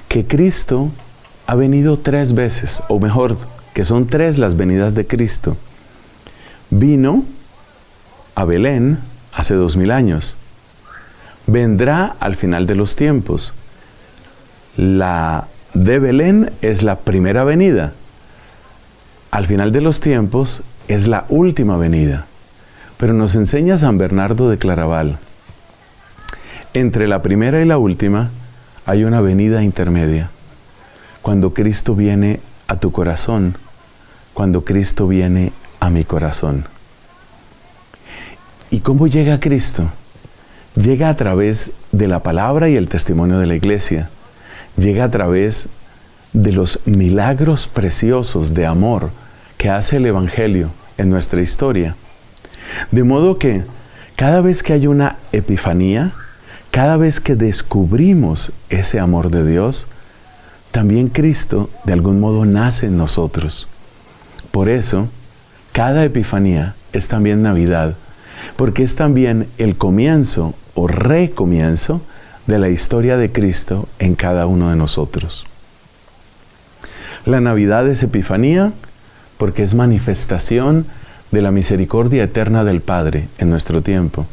que 0.08 0.26
Cristo 0.26 0.90
ha 1.46 1.56
venido 1.56 2.00
tres 2.00 2.34
veces, 2.34 2.82
o 2.88 3.00
mejor, 3.00 3.36
que 3.74 3.86
son 3.86 4.08
tres 4.08 4.38
las 4.38 4.56
venidas 4.56 4.96
de 4.96 5.06
Cristo. 5.06 5.58
Vino 6.70 7.24
a 8.36 8.46
Belén 8.46 9.00
hace 9.34 9.56
dos 9.56 9.76
mil 9.76 9.92
años. 9.92 10.38
Vendrá 11.46 12.16
al 12.20 12.36
final 12.36 12.66
de 12.66 12.76
los 12.76 12.96
tiempos. 12.96 13.54
La 14.78 15.48
de 15.74 16.00
Belén 16.00 16.52
es 16.62 16.84
la 16.84 17.00
primera 17.00 17.44
venida. 17.44 17.94
Al 19.32 19.46
final 19.48 19.72
de 19.72 19.82
los 19.82 20.00
tiempos 20.00 20.64
es 20.88 21.08
la 21.08 21.26
última 21.30 21.78
venida. 21.78 22.28
Pero 23.04 23.12
nos 23.12 23.36
enseña 23.36 23.78
San 23.78 23.98
Bernardo 23.98 24.50
de 24.50 24.58
Claraval. 24.58 25.18
Entre 26.74 27.06
la 27.06 27.22
primera 27.22 27.62
y 27.62 27.66
la 27.66 27.78
última 27.78 28.30
hay 28.86 29.04
una 29.04 29.20
venida 29.20 29.62
intermedia. 29.62 30.30
Cuando 31.22 31.54
Cristo 31.54 31.96
viene 31.96 32.40
a 32.70 32.78
tu 32.78 32.94
corazón, 32.94 33.58
cuando 34.34 34.64
Cristo 34.64 35.06
viene 35.06 35.52
a 35.82 35.90
mi 35.90 36.06
corazón. 36.06 36.64
¿Y 38.70 38.80
cómo 38.80 39.08
llega 39.08 39.42
Cristo? 39.42 39.90
Llega 40.78 41.10
a 41.10 41.18
través 41.18 41.74
de 41.92 42.08
la 42.08 42.24
palabra 42.24 42.70
y 42.70 42.78
el 42.78 42.88
testimonio 42.88 43.38
de 43.38 43.48
la 43.48 43.56
iglesia. 43.56 44.12
Llega 44.78 45.04
a 45.04 45.12
través 45.12 45.68
de 46.32 46.54
los 46.54 46.80
milagros 46.86 47.68
preciosos 47.68 48.54
de 48.54 48.66
amor 48.66 49.10
que 49.58 49.70
hace 49.70 49.98
el 49.98 50.06
Evangelio 50.06 50.72
en 50.98 51.10
nuestra 51.10 51.42
historia. 51.42 51.98
De 52.92 53.04
modo 53.04 53.38
que 53.38 53.64
cada 54.16 54.42
vez 54.42 54.64
que 54.64 54.74
hay 54.74 54.88
una 54.88 55.18
epifanía, 55.32 56.12
cada 56.72 56.98
vez 56.98 57.20
que 57.20 57.36
descubrimos 57.36 58.52
ese 58.70 59.00
amor 59.00 59.30
de 59.30 59.46
Dios, 59.46 59.88
también 60.72 61.08
Cristo 61.08 61.70
de 61.84 61.94
algún 61.94 62.20
modo 62.20 62.46
nace 62.46 62.88
en 62.88 62.98
nosotros. 62.98 63.68
Por 64.52 64.70
eso, 64.70 65.08
cada 65.72 66.04
epifanía 66.04 66.76
es 66.94 67.08
también 67.08 67.42
Navidad, 67.42 67.96
porque 68.56 68.84
es 68.84 68.96
también 68.96 69.48
el 69.58 69.76
comienzo 69.76 70.54
o 70.74 70.88
recomienzo 70.88 72.02
de 72.48 72.60
la 72.60 72.70
historia 72.70 73.18
de 73.18 73.32
Cristo 73.32 73.88
en 74.00 74.16
cada 74.16 74.46
uno 74.48 74.70
de 74.70 74.76
nosotros. 74.76 75.46
La 77.26 77.40
Navidad 77.40 77.88
es 77.88 78.04
Epifanía 78.04 78.74
porque 79.38 79.64
es 79.64 79.76
manifestación 79.76 80.86
de 81.34 81.42
la 81.42 81.52
misericordia 81.52 82.24
eterna 82.24 82.64
del 82.64 82.82
Padre 82.82 83.28
en 83.40 83.50
nuestro 83.50 83.82
tiempo. 83.82 84.28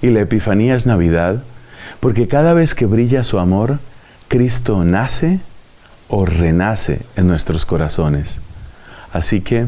Y 0.00 0.10
la 0.10 0.20
Epifanía 0.20 0.76
es 0.76 0.86
Navidad 0.86 1.42
porque 1.98 2.28
cada 2.28 2.54
vez 2.54 2.76
que 2.76 2.86
brilla 2.86 3.24
su 3.24 3.40
amor, 3.40 3.80
Cristo 4.28 4.84
nace 4.84 5.40
o 6.08 6.24
renace 6.24 7.00
en 7.16 7.26
nuestros 7.26 7.66
corazones. 7.66 8.40
Así 9.12 9.40
que, 9.40 9.66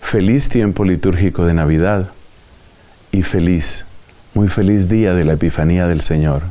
feliz 0.00 0.48
tiempo 0.48 0.84
litúrgico 0.84 1.44
de 1.44 1.52
Navidad 1.52 2.08
y 3.12 3.22
feliz, 3.22 3.84
muy 4.32 4.48
feliz 4.48 4.88
día 4.88 5.12
de 5.12 5.26
la 5.26 5.34
Epifanía 5.34 5.86
del 5.86 6.00
Señor. 6.00 6.42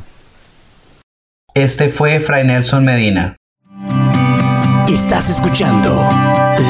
Este 1.54 1.88
fue 1.88 2.20
Fray 2.20 2.46
Nelson 2.46 2.84
Medina. 2.84 3.36
Estás 4.88 5.30
escuchando 5.30 5.90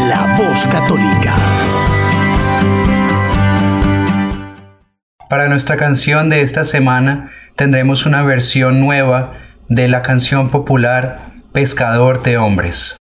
La 0.08 0.34
Voz 0.38 0.64
Católica. 0.66 1.36
Para 5.32 5.48
nuestra 5.48 5.78
canción 5.78 6.28
de 6.28 6.42
esta 6.42 6.62
semana 6.62 7.30
tendremos 7.56 8.04
una 8.04 8.22
versión 8.22 8.80
nueva 8.80 9.32
de 9.70 9.88
la 9.88 10.02
canción 10.02 10.50
popular 10.50 11.30
Pescador 11.54 12.22
de 12.22 12.36
Hombres. 12.36 12.96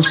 Mi 0.00 0.06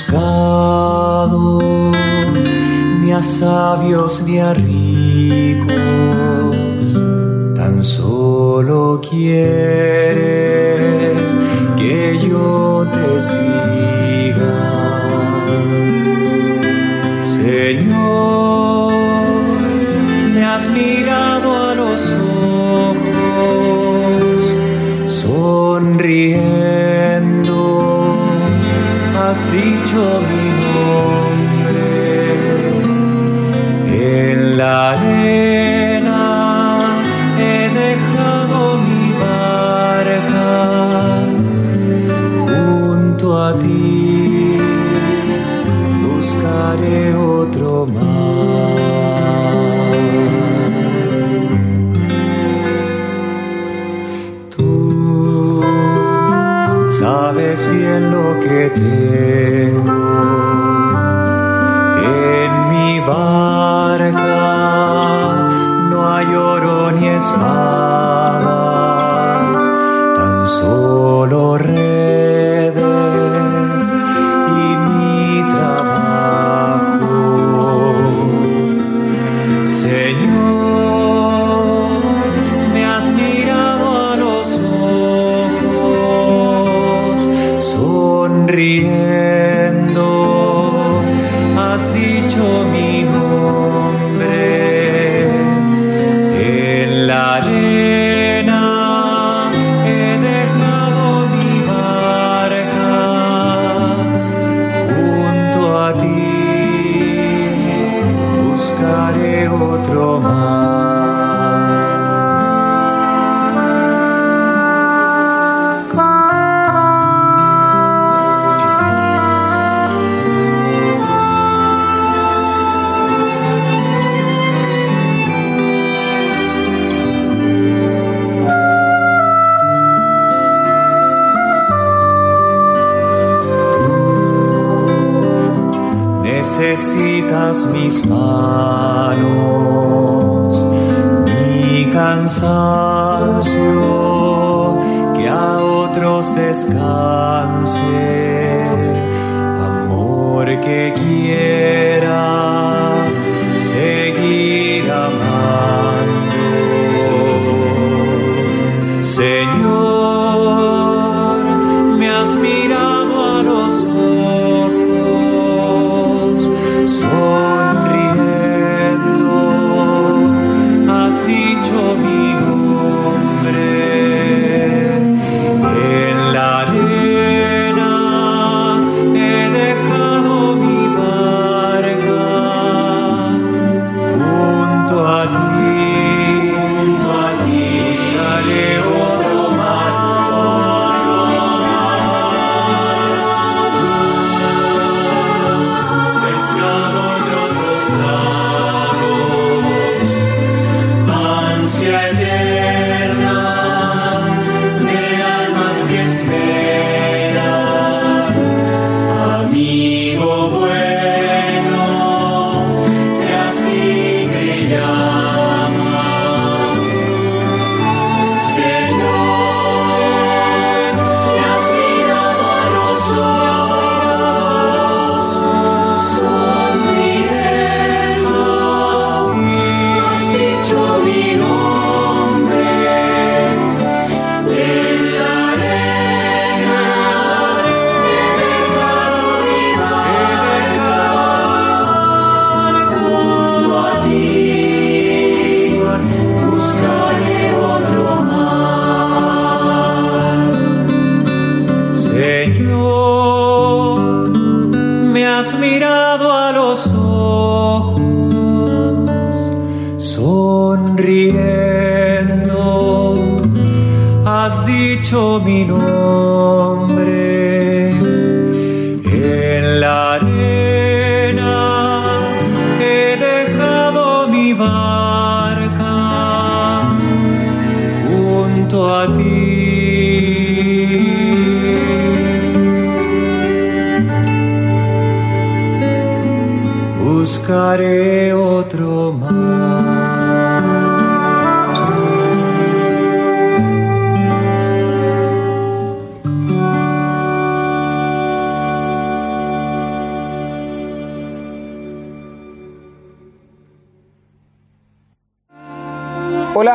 nombre 70.61 71.79
en 71.83 71.88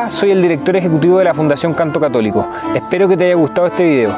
Soy 0.09 0.31
el 0.31 0.41
director 0.41 0.75
ejecutivo 0.75 1.19
de 1.19 1.23
la 1.23 1.33
Fundación 1.33 1.73
Canto 1.73 2.01
Católico. 2.01 2.47
Espero 2.75 3.07
que 3.07 3.15
te 3.15 3.25
haya 3.25 3.35
gustado 3.35 3.67
este 3.67 3.87
video. 3.87 4.13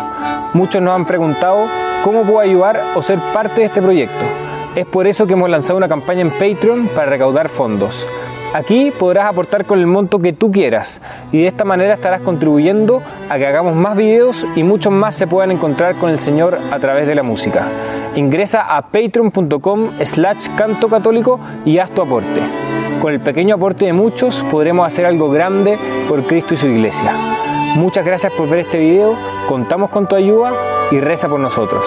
Muchos 0.54 0.82
nos 0.82 0.96
han 0.96 1.06
preguntado 1.06 1.66
cómo 2.04 2.24
puedo 2.24 2.40
ayudar 2.40 2.82
o 2.96 3.04
ser 3.04 3.20
parte 3.32 3.62
de 3.62 3.68
este 3.68 3.82
proyecto. 3.82 4.26
Es 4.76 4.88
por 4.88 5.06
eso 5.06 5.28
que 5.28 5.34
hemos 5.34 5.50
lanzado 5.50 5.78
una 5.78 5.88
campaña 5.88 6.22
en 6.22 6.32
Patreon 6.32 6.88
para 6.90 7.12
recaudar 7.12 7.48
fondos. 7.48 8.08
Aquí 8.54 8.92
podrás 8.92 9.28
aportar 9.28 9.66
con 9.66 9.78
el 9.78 9.86
monto 9.86 10.20
que 10.20 10.34
tú 10.34 10.52
quieras 10.52 11.00
y 11.32 11.42
de 11.42 11.48
esta 11.48 11.64
manera 11.64 11.94
estarás 11.94 12.22
contribuyendo 12.22 13.04
a 13.30 13.38
que 13.38 13.46
hagamos 13.46 13.76
más 13.76 13.96
videos 13.96 14.46
y 14.56 14.64
muchos 14.64 14.92
más 14.92 15.16
se 15.16 15.28
puedan 15.28 15.52
encontrar 15.52 15.96
con 15.98 16.10
el 16.10 16.18
Señor 16.18 16.58
a 16.72 16.80
través 16.80 17.06
de 17.06 17.16
la 17.16 17.24
música. 17.24 17.68
Ingresa 18.16 18.76
a 18.76 18.82
patreon.com 18.82 19.92
slash 20.04 20.48
canto 20.58 20.90
católico 20.90 21.40
y 21.66 21.78
haz 21.78 21.92
tu 21.92 22.02
aporte. 22.02 22.42
Con 23.00 23.14
el 23.14 23.20
pequeño 23.20 23.56
aporte 23.56 23.86
de 23.86 23.94
muchos 23.94 24.44
podremos 24.50 24.88
hacer 24.88 25.06
algo 25.06 25.30
grande 25.30 25.78
por 26.10 26.26
Cristo 26.26 26.56
y 26.56 26.58
su 26.58 26.68
iglesia. 26.68 27.14
Muchas 27.76 28.04
gracias 28.04 28.34
por 28.34 28.50
ver 28.50 28.60
este 28.60 28.80
video, 28.80 29.16
contamos 29.48 29.92
con 29.92 30.08
tu 30.08 30.16
ayuda 30.16 30.54
y 30.92 31.00
reza 31.00 31.30
por 31.30 31.40
nosotros. 31.40 31.86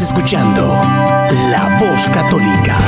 Estás 0.00 0.16
escuchando 0.16 0.62
La 1.50 1.76
Voz 1.78 2.08
Católica. 2.08 2.78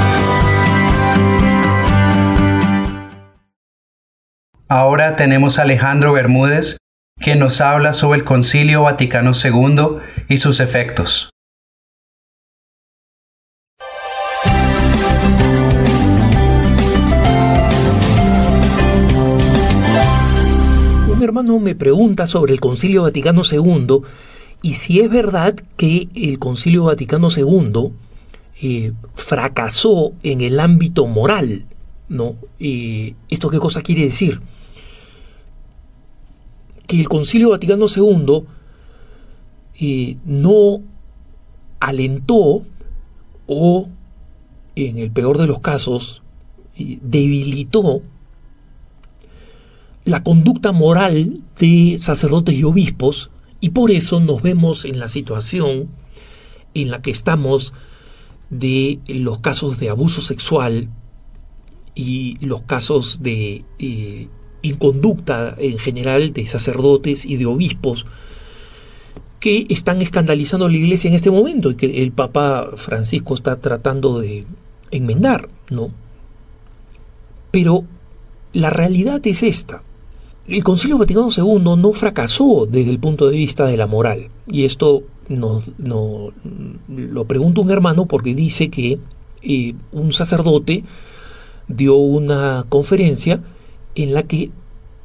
Ahora 4.67 5.15
tenemos 5.15 5.59
a 5.59 5.63
Alejandro 5.63 6.15
Bermúdez, 6.15 6.79
quien 7.21 7.39
nos 7.39 7.61
habla 7.61 7.93
sobre 7.93 8.21
el 8.21 8.25
Concilio 8.25 8.85
Vaticano 8.85 9.33
II 9.35 9.99
y 10.31 10.39
sus 10.39 10.61
efectos. 10.61 11.29
Un 21.15 21.23
hermano 21.23 21.59
me 21.59 21.75
pregunta 21.75 22.27
sobre 22.27 22.55
el 22.55 22.61
Concilio 22.61 23.03
Vaticano 23.03 23.43
II 23.45 24.03
y 24.63 24.75
si 24.75 25.01
es 25.01 25.11
verdad 25.11 25.57
que 25.77 26.09
el 26.15 26.39
Concilio 26.39 26.85
Vaticano 26.85 27.29
II 27.37 27.93
eh, 28.63 28.93
fracasó 29.15 30.13
en 30.23 30.41
el 30.41 30.61
ámbito 30.61 31.07
moral, 31.09 31.65
¿no? 32.09 32.37
Eh, 32.61 33.15
¿Esto 33.29 33.51
qué 33.51 33.59
cosa 33.59 33.83
quiere 33.83 34.05
decir? 34.05 34.41
Que 36.87 37.01
el 37.01 37.09
Concilio 37.09 37.51
Vaticano 37.51 37.87
II 37.95 38.45
eh, 39.81 40.17
no 40.25 40.81
alentó 41.81 42.63
o, 43.49 43.89
en 44.77 44.99
el 44.99 45.11
peor 45.11 45.39
de 45.39 45.49
los 45.49 45.59
casos, 45.59 46.23
debilitó 46.77 48.03
la 50.05 50.23
conducta 50.23 50.71
moral 50.71 51.41
de 51.59 51.97
sacerdotes 51.99 52.55
y 52.55 52.63
obispos 52.63 53.31
y 53.63 53.71
por 53.71 53.93
eso 53.93 54.19
nos 54.21 54.43
vemos 54.43 54.85
en 54.85 54.99
la 54.99 55.07
situación 55.07 55.89
en 56.75 56.91
la 56.91 57.01
que 57.01 57.13
estamos 57.13 57.73
de 58.51 58.99
los 59.07 59.41
casos 59.41 59.79
de 59.79 59.89
abuso 59.89 60.21
sexual 60.21 60.89
y 61.95 62.45
los 62.45 62.63
casos 62.63 63.23
de 63.23 63.65
eh, 63.79 64.27
inconducta 64.63 65.55
en 65.59 65.79
general 65.79 66.33
de 66.33 66.45
sacerdotes 66.49 67.25
y 67.25 67.37
de 67.37 67.47
obispos 67.47 68.05
que 69.39 69.67
están 69.69 70.03
escandalizando 70.03 70.67
a 70.67 70.69
la 70.69 70.77
iglesia 70.77 71.09
en 71.09 71.15
este 71.15 71.31
momento 71.31 71.71
y 71.71 71.77
que 71.77 72.03
el 72.03 72.11
Papa 72.11 72.71
Francisco 72.75 73.35
está 73.35 73.61
tratando 73.61 74.19
de 74.19 74.45
enmendar, 74.91 75.49
¿no? 75.71 75.93
Pero 77.53 77.85
la 78.53 78.71
realidad 78.71 79.25
es 79.25 79.45
esta. 79.45 79.85
El 80.47 80.65
Concilio 80.65 80.99
Vaticano 80.99 81.29
II 81.37 81.77
no 81.77 81.93
fracasó 81.93 82.67
desde 82.69 82.91
el 82.91 82.99
punto 82.99 83.29
de 83.29 83.37
vista 83.37 83.67
de 83.67 83.77
la 83.77 83.87
moral. 83.87 84.29
Y 84.47 84.65
esto 84.65 85.05
no, 85.29 85.63
lo 86.89 87.25
pregunta 87.25 87.61
un 87.61 87.71
hermano 87.71 88.07
porque 88.07 88.35
dice 88.35 88.69
que 88.69 88.99
eh, 89.43 89.75
un 89.93 90.13
sacerdote 90.13 90.85
dio 91.69 91.97
una 91.97 92.67
conferencia 92.69 93.43
en 93.95 94.15
la 94.15 94.25
que 94.25 94.51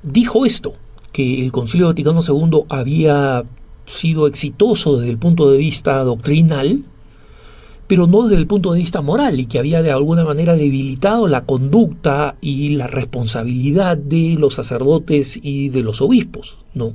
dijo 0.04 0.46
esto, 0.46 0.74
que 1.12 1.42
el 1.44 1.52
Concilio 1.52 1.88
Vaticano 1.88 2.22
II 2.28 2.64
había 2.70 3.44
sido 3.86 4.28
exitoso 4.28 4.98
desde 4.98 5.12
el 5.12 5.18
punto 5.18 5.52
de 5.52 5.58
vista 5.58 6.04
doctrinal, 6.04 6.84
pero 7.88 8.06
no 8.06 8.24
desde 8.28 8.42
el 8.42 8.48
punto 8.48 8.74
de 8.74 8.80
vista 8.80 9.02
moral 9.02 9.40
y 9.40 9.46
que 9.46 9.60
había 9.60 9.82
de 9.82 9.92
alguna 9.92 10.26
manera 10.26 10.56
debilitado 10.56 11.28
la 11.28 11.46
conducta 11.46 12.36
y 12.42 12.70
la 12.70 12.88
responsabilidad 12.88 13.98
de 13.98 14.36
los 14.38 14.56
sacerdotes 14.56 15.40
y 15.42 15.70
de 15.70 15.84
los 15.84 16.02
obispos, 16.02 16.58
¿no? 16.74 16.94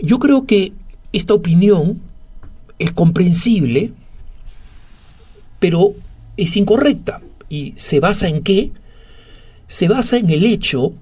Yo 0.00 0.18
creo 0.18 0.46
que 0.46 0.72
esta 1.12 1.34
opinión 1.34 2.00
es 2.78 2.92
comprensible, 2.92 3.92
pero 5.58 5.94
es 6.36 6.56
incorrecta 6.56 7.20
y 7.48 7.72
se 7.76 8.00
basa 8.00 8.28
en 8.28 8.42
qué? 8.42 8.72
Se 9.66 9.88
basa 9.88 10.16
en 10.16 10.30
el 10.30 10.44
hecho 10.44 10.92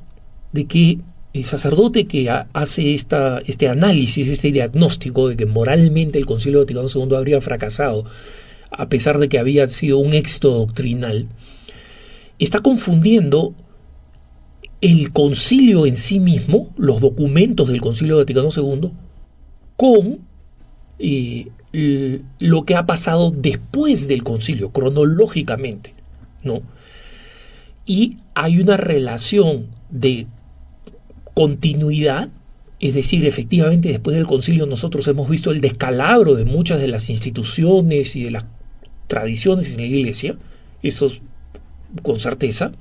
de 0.52 0.66
que 0.66 0.98
el 1.36 1.44
sacerdote 1.44 2.06
que 2.06 2.30
hace 2.30 2.94
esta, 2.94 3.38
este 3.46 3.68
análisis, 3.68 4.28
este 4.28 4.52
diagnóstico 4.52 5.28
de 5.28 5.36
que 5.36 5.46
moralmente 5.46 6.18
el 6.18 6.26
Concilio 6.26 6.60
Vaticano 6.60 6.88
II 6.92 7.14
habría 7.16 7.40
fracasado, 7.40 8.04
a 8.70 8.88
pesar 8.88 9.18
de 9.18 9.28
que 9.28 9.38
había 9.38 9.68
sido 9.68 9.98
un 9.98 10.12
éxito 10.12 10.50
doctrinal, 10.50 11.28
está 12.38 12.60
confundiendo 12.60 13.54
el 14.80 15.12
concilio 15.12 15.86
en 15.86 15.96
sí 15.96 16.20
mismo, 16.20 16.70
los 16.76 17.00
documentos 17.00 17.68
del 17.68 17.80
Concilio 17.80 18.18
Vaticano 18.18 18.50
II, 18.54 18.92
con 19.76 20.20
eh, 20.98 21.48
lo 22.38 22.64
que 22.64 22.74
ha 22.74 22.86
pasado 22.86 23.30
después 23.30 24.08
del 24.08 24.22
concilio, 24.22 24.70
cronológicamente. 24.70 25.94
¿no? 26.42 26.62
Y 27.84 28.18
hay 28.34 28.60
una 28.60 28.76
relación 28.76 29.66
de 29.90 30.26
continuidad, 31.36 32.30
es 32.80 32.94
decir, 32.94 33.26
efectivamente 33.26 33.90
después 33.90 34.16
del 34.16 34.26
concilio 34.26 34.64
nosotros 34.64 35.06
hemos 35.06 35.28
visto 35.28 35.50
el 35.50 35.60
descalabro 35.60 36.34
de 36.34 36.46
muchas 36.46 36.80
de 36.80 36.88
las 36.88 37.10
instituciones 37.10 38.16
y 38.16 38.24
de 38.24 38.30
las 38.30 38.46
tradiciones 39.06 39.70
en 39.70 39.76
la 39.76 39.82
iglesia, 39.84 40.36
eso 40.82 41.12
con 42.00 42.20
certeza, 42.20 42.72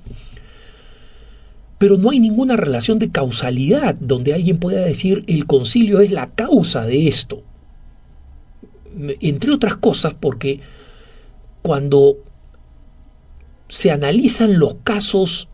pero 1.78 1.98
no 1.98 2.12
hay 2.12 2.22
ninguna 2.22 2.56
relación 2.56 2.98
de 2.98 3.12
causalidad 3.12 3.96
donde 3.96 4.34
alguien 4.34 4.58
pueda 4.58 4.86
decir 4.86 5.26
el 5.28 5.48
concilio 5.48 6.00
es 6.00 6.12
la 6.12 6.30
causa 6.30 6.86
de 6.86 7.10
esto. 7.10 7.44
Entre 9.20 9.52
otras 9.52 9.76
cosas 9.76 10.14
porque 10.14 10.62
cuando 11.62 12.20
se 13.68 13.92
analizan 13.92 14.60
los 14.60 14.76
casos 14.86 15.50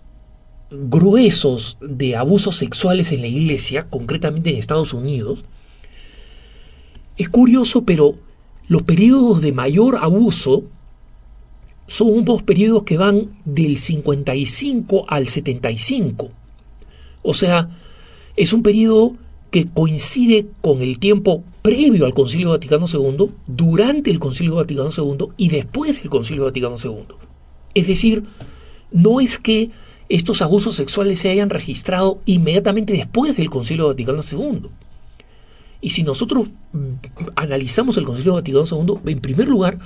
gruesos 0.72 1.78
de 1.82 2.16
abusos 2.16 2.58
sexuales 2.58 3.12
en 3.12 3.22
la 3.22 3.28
iglesia, 3.28 3.88
concretamente 3.90 4.50
en 4.50 4.58
Estados 4.58 4.94
Unidos, 4.94 5.44
es 7.18 7.30
curioso, 7.30 7.84
pero 7.84 8.16
los 8.68 8.84
periodos 8.84 9.42
de 9.42 9.52
mayor 9.52 9.98
abuso 10.02 10.64
son 11.88 12.10
unos 12.10 12.42
periodos 12.42 12.84
que 12.84 12.98
van 12.98 13.30
del 13.44 13.78
55 13.78 15.06
al 15.10 15.28
75. 15.28 16.32
O 17.22 17.34
sea, 17.34 17.70
es 18.38 18.54
un 18.54 18.64
periodo 18.64 19.16
que 19.52 19.68
coincide 19.68 20.48
con 20.62 20.82
el 20.82 21.00
tiempo 21.00 21.44
previo 21.62 22.06
al 22.06 22.14
Concilio 22.14 22.52
Vaticano 22.52 22.86
II, 22.92 23.32
durante 23.46 24.10
el 24.10 24.20
Concilio 24.20 24.56
Vaticano 24.56 24.90
II 24.96 25.28
y 25.38 25.50
después 25.50 26.02
del 26.02 26.10
Concilio 26.10 26.46
Vaticano 26.46 26.78
II. 26.82 27.16
Es 27.74 27.88
decir, 27.88 28.24
no 28.92 29.20
es 29.20 29.38
que 29.38 29.70
estos 30.16 30.42
abusos 30.42 30.76
sexuales 30.76 31.22
se 31.22 31.30
hayan 31.30 31.50
registrado 31.50 32.22
inmediatamente 32.26 32.94
después 32.94 33.38
del 33.38 33.50
Concilio 33.50 33.88
Vaticano 33.88 34.22
II. 34.30 34.70
Y 35.80 35.92
si 35.92 36.04
nosotros 36.04 36.50
analizamos 37.36 37.96
el 37.96 38.04
Concilio 38.04 38.34
Vaticano 38.34 38.66
II, 38.70 39.12
en 39.12 39.20
primer 39.22 39.48
lugar, 39.48 39.80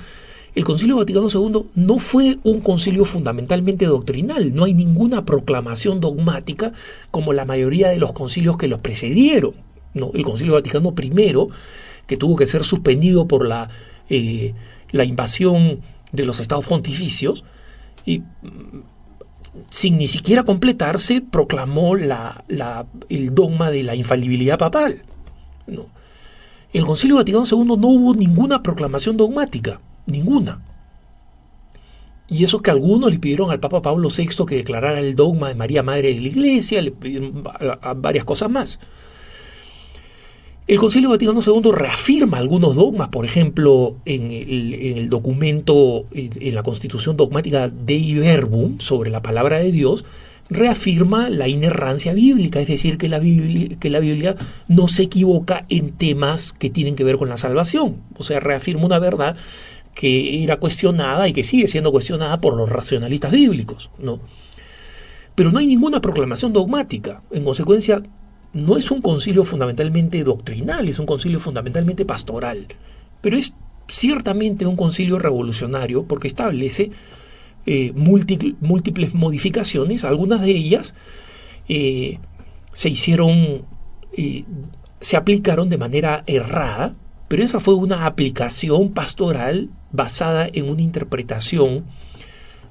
el 0.56 0.64
Concilio 0.64 0.96
Vaticano 0.96 1.28
II 1.32 1.66
no 1.76 1.98
fue 1.98 2.38
un 2.42 2.60
concilio 2.60 3.04
fundamentalmente 3.04 3.86
doctrinal, 3.86 4.52
no 4.54 4.64
hay 4.64 4.74
ninguna 4.74 5.24
proclamación 5.24 6.00
dogmática 6.00 6.72
como 7.12 7.32
la 7.32 7.44
mayoría 7.44 7.88
de 7.88 7.98
los 7.98 8.12
concilios 8.12 8.56
que 8.56 8.66
los 8.66 8.80
precedieron. 8.80 9.54
¿no? 9.94 10.10
El 10.12 10.24
Concilio 10.24 10.54
Vaticano 10.54 10.92
I, 11.00 11.34
que 12.06 12.16
tuvo 12.16 12.36
que 12.36 12.48
ser 12.48 12.64
suspendido 12.64 13.28
por 13.28 13.46
la, 13.46 13.70
eh, 14.10 14.54
la 14.90 15.04
invasión 15.04 15.82
de 16.10 16.24
los 16.24 16.40
estados 16.40 16.66
pontificios, 16.66 17.44
y 18.04 18.22
sin 19.70 19.98
ni 19.98 20.08
siquiera 20.08 20.44
completarse, 20.44 21.20
proclamó 21.20 21.96
la, 21.96 22.44
el 23.08 23.34
dogma 23.34 23.70
de 23.70 23.82
la 23.82 23.94
infalibilidad 23.94 24.58
papal. 24.58 25.02
¿no? 25.66 25.86
El 26.72 26.84
Concilio 26.84 27.16
Vaticano 27.16 27.44
II 27.50 27.76
no 27.78 27.88
hubo 27.88 28.14
ninguna 28.14 28.62
proclamación 28.62 29.16
dogmática, 29.16 29.80
ninguna. 30.06 30.60
Y 32.28 32.44
eso 32.44 32.60
que 32.60 32.70
algunos 32.70 33.10
le 33.10 33.18
pidieron 33.18 33.50
al 33.50 33.60
Papa 33.60 33.82
Pablo 33.82 34.08
VI 34.14 34.44
que 34.46 34.56
declarara 34.56 34.98
el 34.98 35.14
dogma 35.14 35.48
de 35.48 35.54
María 35.54 35.82
Madre 35.82 36.12
de 36.12 36.20
la 36.20 36.28
Iglesia, 36.28 36.82
le 36.82 36.90
pidieron 36.90 37.44
varias 37.96 38.24
cosas 38.24 38.50
más. 38.50 38.80
El 40.66 40.80
Concilio 40.80 41.10
Vaticano 41.10 41.40
II 41.46 41.70
reafirma 41.72 42.38
algunos 42.38 42.74
dogmas, 42.74 43.08
por 43.08 43.24
ejemplo, 43.24 43.98
en 44.04 44.32
el, 44.32 45.08
documento, 45.08 46.06
en, 46.10 46.54
la 46.56 46.64
Constitución 46.64 47.16
dogmática 47.16 47.68
Dei 47.68 48.14
Verbum 48.14 48.80
sobre 48.80 49.10
la 49.10 49.22
palabra 49.22 49.58
de 49.58 49.70
Dios, 49.70 50.04
reafirma 50.50 51.30
la 51.30 51.46
inerrancia 51.46 52.14
bíblica, 52.14 52.58
es 52.58 52.66
decir, 52.66 52.98
que 52.98 53.08
la, 53.08 53.20
Biblia, 53.20 53.76
que 53.78 53.90
la 53.90 54.00
Biblia 54.00 54.34
no 54.66 54.88
se 54.88 55.04
equivoca 55.04 55.64
en 55.68 55.92
temas 55.92 56.52
que 56.52 56.68
tienen 56.68 56.96
que 56.96 57.04
ver 57.04 57.16
con 57.16 57.28
la 57.28 57.36
salvación. 57.36 57.98
O 58.18 58.24
sea, 58.24 58.40
reafirma 58.40 58.86
una 58.86 58.98
verdad 58.98 59.36
que 59.94 60.42
era 60.42 60.56
cuestionada 60.56 61.28
y 61.28 61.32
que 61.32 61.44
sigue 61.44 61.68
siendo 61.68 61.92
cuestionada 61.92 62.40
por 62.40 62.56
los 62.56 62.68
racionalistas 62.68 63.30
bíblicos, 63.30 63.90
¿no? 64.00 64.18
Pero 65.36 65.52
no 65.52 65.60
hay 65.60 65.66
ninguna 65.68 66.00
proclamación 66.00 66.52
dogmática. 66.52 67.22
En 67.30 67.44
consecuencia, 67.44 68.02
no 68.56 68.76
es 68.76 68.90
un 68.90 69.02
concilio 69.02 69.44
fundamentalmente 69.44 70.24
doctrinal, 70.24 70.88
es 70.88 70.98
un 70.98 71.06
concilio 71.06 71.40
fundamentalmente 71.40 72.04
pastoral, 72.04 72.66
pero 73.20 73.36
es 73.36 73.54
ciertamente 73.88 74.66
un 74.66 74.76
concilio 74.76 75.18
revolucionario 75.18 76.04
porque 76.04 76.28
establece 76.28 76.90
eh, 77.66 77.92
múltiples 77.94 79.14
modificaciones, 79.14 80.04
algunas 80.04 80.40
de 80.40 80.50
ellas 80.50 80.94
eh, 81.68 82.18
se 82.72 82.88
hicieron, 82.88 83.64
eh, 84.16 84.44
se 85.00 85.16
aplicaron 85.16 85.68
de 85.68 85.78
manera 85.78 86.24
errada, 86.26 86.94
pero 87.28 87.42
esa 87.42 87.60
fue 87.60 87.74
una 87.74 88.06
aplicación 88.06 88.92
pastoral 88.92 89.70
basada 89.92 90.48
en 90.52 90.68
una 90.68 90.82
interpretación 90.82 91.84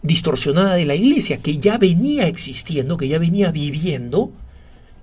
distorsionada 0.02 0.76
de 0.76 0.86
la 0.86 0.95
iglesia 0.95 1.38
que 1.41 1.58
ya 1.58 1.78
venía 1.78 2.28
existiendo, 2.28 2.98
que 2.98 3.08
ya 3.08 3.19
venía 3.19 3.52
viviendo 3.52 4.32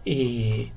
eh, 0.05 0.71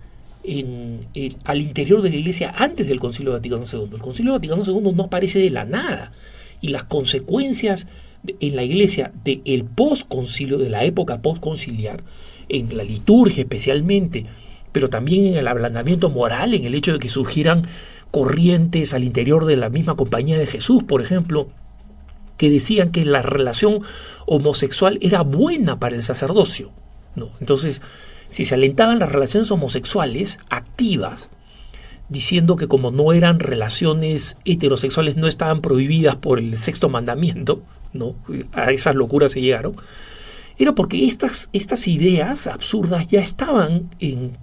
al 1.44 1.62
interior 1.62 2.02
de 2.02 2.10
la 2.10 2.16
Iglesia 2.16 2.54
antes 2.56 2.88
del 2.88 3.00
Concilio 3.00 3.32
Vaticano 3.32 3.64
II. 3.72 3.90
El 3.94 4.02
Concilio 4.02 4.34
Vaticano 4.34 4.64
II 4.64 4.94
no 4.94 5.04
aparece 5.04 5.40
de 5.40 5.50
la 5.50 5.66
nada 5.66 6.12
y 6.62 6.70
las 6.70 6.84
consecuencias 6.84 7.88
en 8.40 8.56
la 8.56 8.64
Iglesia 8.64 9.12
del 9.24 9.42
el 9.46 9.66
post-concilio, 9.66 10.58
de 10.58 10.70
la 10.70 10.84
época 10.84 11.22
post-conciliar, 11.22 12.04
en 12.50 12.76
la 12.78 12.84
liturgia 12.84 13.44
especialmente, 13.44 14.26
pero 14.72 14.90
también 14.90 15.28
en 15.28 15.38
el 15.38 15.48
ablandamiento 15.48 16.10
moral, 16.10 16.54
en 16.54 16.66
el 16.66 16.76
hecho 16.76 16.94
de 16.94 17.00
que 17.00 17.10
surgieran 17.10 17.68
corrientes 18.12 18.94
al 18.94 19.04
interior 19.04 19.46
de 19.46 19.58
la 19.58 19.70
misma 19.70 19.96
compañía 19.96 20.38
de 20.38 20.48
Jesús, 20.48 20.84
por 20.84 21.02
ejemplo, 21.02 21.50
que 22.38 22.50
decían 22.50 22.92
que 22.92 23.06
la 23.06 23.22
relación 23.22 23.82
homosexual 24.26 25.00
era 25.02 25.22
buena 25.22 25.80
para 25.80 25.96
el 25.96 26.04
sacerdocio. 26.04 26.72
¿no? 27.16 27.30
Entonces, 27.40 27.82
si 28.30 28.46
se 28.46 28.56
alentaban 28.56 29.00
las 29.00 29.12
relaciones 29.12 29.52
homosexuales 29.52 30.40
activas, 30.50 31.30
diciendo 32.10 32.56
que 32.56 32.68
como 32.68 32.92
no 32.92 33.14
eran 33.14 33.40
relaciones 33.40 34.38
heterosexuales, 34.46 35.18
no 35.18 35.28
estaban 35.28 35.62
prohibidas 35.62 36.16
por 36.16 36.40
el 36.40 36.58
sexto 36.58 36.90
mandamiento, 36.90 37.64
¿no? 37.94 38.16
A 38.54 38.72
esas 38.72 38.96
locuras 38.96 39.32
se 39.32 39.42
llegaron. 39.42 39.76
era 40.58 40.74
porque 40.74 41.06
estas, 41.06 41.50
estas 41.54 41.88
ideas 41.88 42.48
absurdas 42.48 43.08
ya 43.08 43.22
estaban 43.22 43.90
en, 44.00 44.38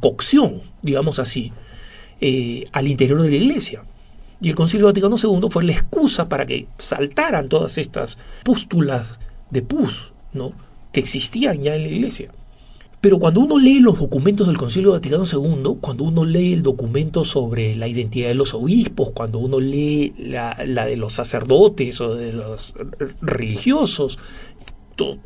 cocción, 0.00 0.60
digamos 0.82 1.18
así, 1.18 1.52
eh, 2.20 2.66
al 2.72 2.88
interior 2.88 3.22
de 3.22 3.30
la 3.30 3.36
iglesia. 3.36 3.84
Y 4.40 4.50
el 4.50 4.54
Concilio 4.54 4.86
Vaticano 4.86 5.16
II 5.20 5.48
fue 5.50 5.64
la 5.64 5.72
excusa 5.72 6.28
para 6.28 6.46
que 6.46 6.68
saltaran 6.78 7.48
todas 7.48 7.78
estas 7.78 8.18
pústulas 8.44 9.18
de 9.50 9.62
pus, 9.62 10.12
¿no? 10.32 10.52
que 10.92 11.00
existían 11.00 11.62
ya 11.62 11.74
en 11.74 11.82
la 11.82 11.88
iglesia. 11.88 12.30
Pero 13.00 13.18
cuando 13.20 13.40
uno 13.40 13.58
lee 13.58 13.78
los 13.78 14.00
documentos 14.00 14.48
del 14.48 14.56
Concilio 14.56 14.90
Vaticano 14.90 15.24
II, 15.24 15.76
cuando 15.80 16.02
uno 16.02 16.24
lee 16.24 16.52
el 16.52 16.64
documento 16.64 17.24
sobre 17.24 17.76
la 17.76 17.86
identidad 17.86 18.28
de 18.28 18.34
los 18.34 18.54
obispos, 18.54 19.10
cuando 19.10 19.38
uno 19.38 19.60
lee 19.60 20.14
la, 20.18 20.56
de 20.56 20.96
los 20.96 21.12
sacerdotes 21.12 22.00
o 22.00 22.16
de 22.16 22.32
los 22.32 22.74
religiosos, 23.20 24.18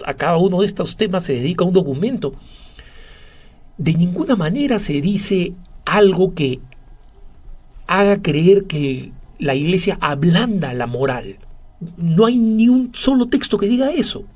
a 0.05 0.15
cada 0.15 0.37
uno 0.37 0.61
de 0.61 0.67
estos 0.67 0.99
temas 0.99 1.25
se 1.25 1.33
dedica 1.33 1.65
un 1.65 1.73
documento, 1.73 2.35
de 3.79 3.95
ninguna 3.95 4.37
manera 4.37 4.79
se 4.79 5.01
dice 5.01 5.55
algo 5.87 6.35
que 6.35 6.61
haga 7.87 8.21
creer 8.21 8.65
que 8.65 9.13
la 9.39 9.55
iglesia 9.55 9.97
ablanda 10.03 10.75
la 10.75 10.87
moral. 10.87 11.39
No 11.97 12.27
hay 12.27 12.37
ni 12.37 12.69
un 12.69 12.91
solo 12.93 13.27
texto 13.27 13.57
que 13.57 13.67
diga 13.67 13.93
eso 13.93 14.27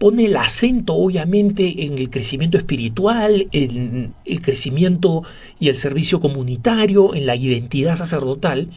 pone 0.00 0.24
el 0.24 0.36
acento 0.38 0.94
obviamente 0.94 1.84
en 1.84 1.98
el 1.98 2.08
crecimiento 2.08 2.56
espiritual, 2.56 3.48
en 3.52 4.14
el 4.24 4.40
crecimiento 4.40 5.24
y 5.58 5.68
el 5.68 5.76
servicio 5.76 6.20
comunitario, 6.20 7.14
en 7.14 7.26
la 7.26 7.36
identidad 7.36 7.96
sacerdotal, 7.96 8.70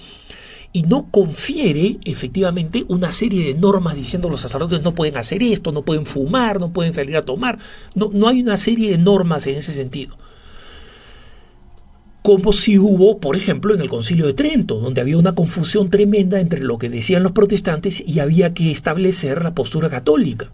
y 0.74 0.84
no 0.84 1.08
confiere 1.12 1.98
efectivamente 2.04 2.84
una 2.90 3.14
serie 3.14 3.46
de 3.46 3.54
normas 3.54 3.96
diciendo 3.96 4.28
los 4.28 4.42
sacerdotes 4.42 4.84
no 4.84 4.96
pueden 4.96 5.16
hacer 5.16 5.42
esto, 5.44 5.72
no 5.72 5.84
pueden 5.84 6.06
fumar, 6.06 6.60
no 6.60 6.74
pueden 6.74 6.92
salir 6.92 7.16
a 7.16 7.22
tomar. 7.22 7.58
No, 7.96 8.10
no 8.12 8.28
hay 8.28 8.42
una 8.42 8.58
serie 8.58 8.92
de 8.92 8.98
normas 8.98 9.48
en 9.48 9.56
ese 9.56 9.72
sentido. 9.72 10.18
Como 12.22 12.52
si 12.52 12.78
hubo, 12.78 13.20
por 13.20 13.38
ejemplo, 13.38 13.74
en 13.74 13.80
el 13.80 13.88
Concilio 13.88 14.26
de 14.26 14.34
Trento, 14.34 14.76
donde 14.76 15.00
había 15.00 15.18
una 15.18 15.36
confusión 15.36 15.90
tremenda 15.90 16.42
entre 16.42 16.60
lo 16.60 16.78
que 16.78 16.90
decían 16.90 17.24
los 17.24 17.32
protestantes 17.32 18.04
y 18.06 18.20
había 18.20 18.54
que 18.54 18.72
establecer 18.72 19.42
la 19.42 19.56
postura 19.56 19.90
católica. 19.90 20.52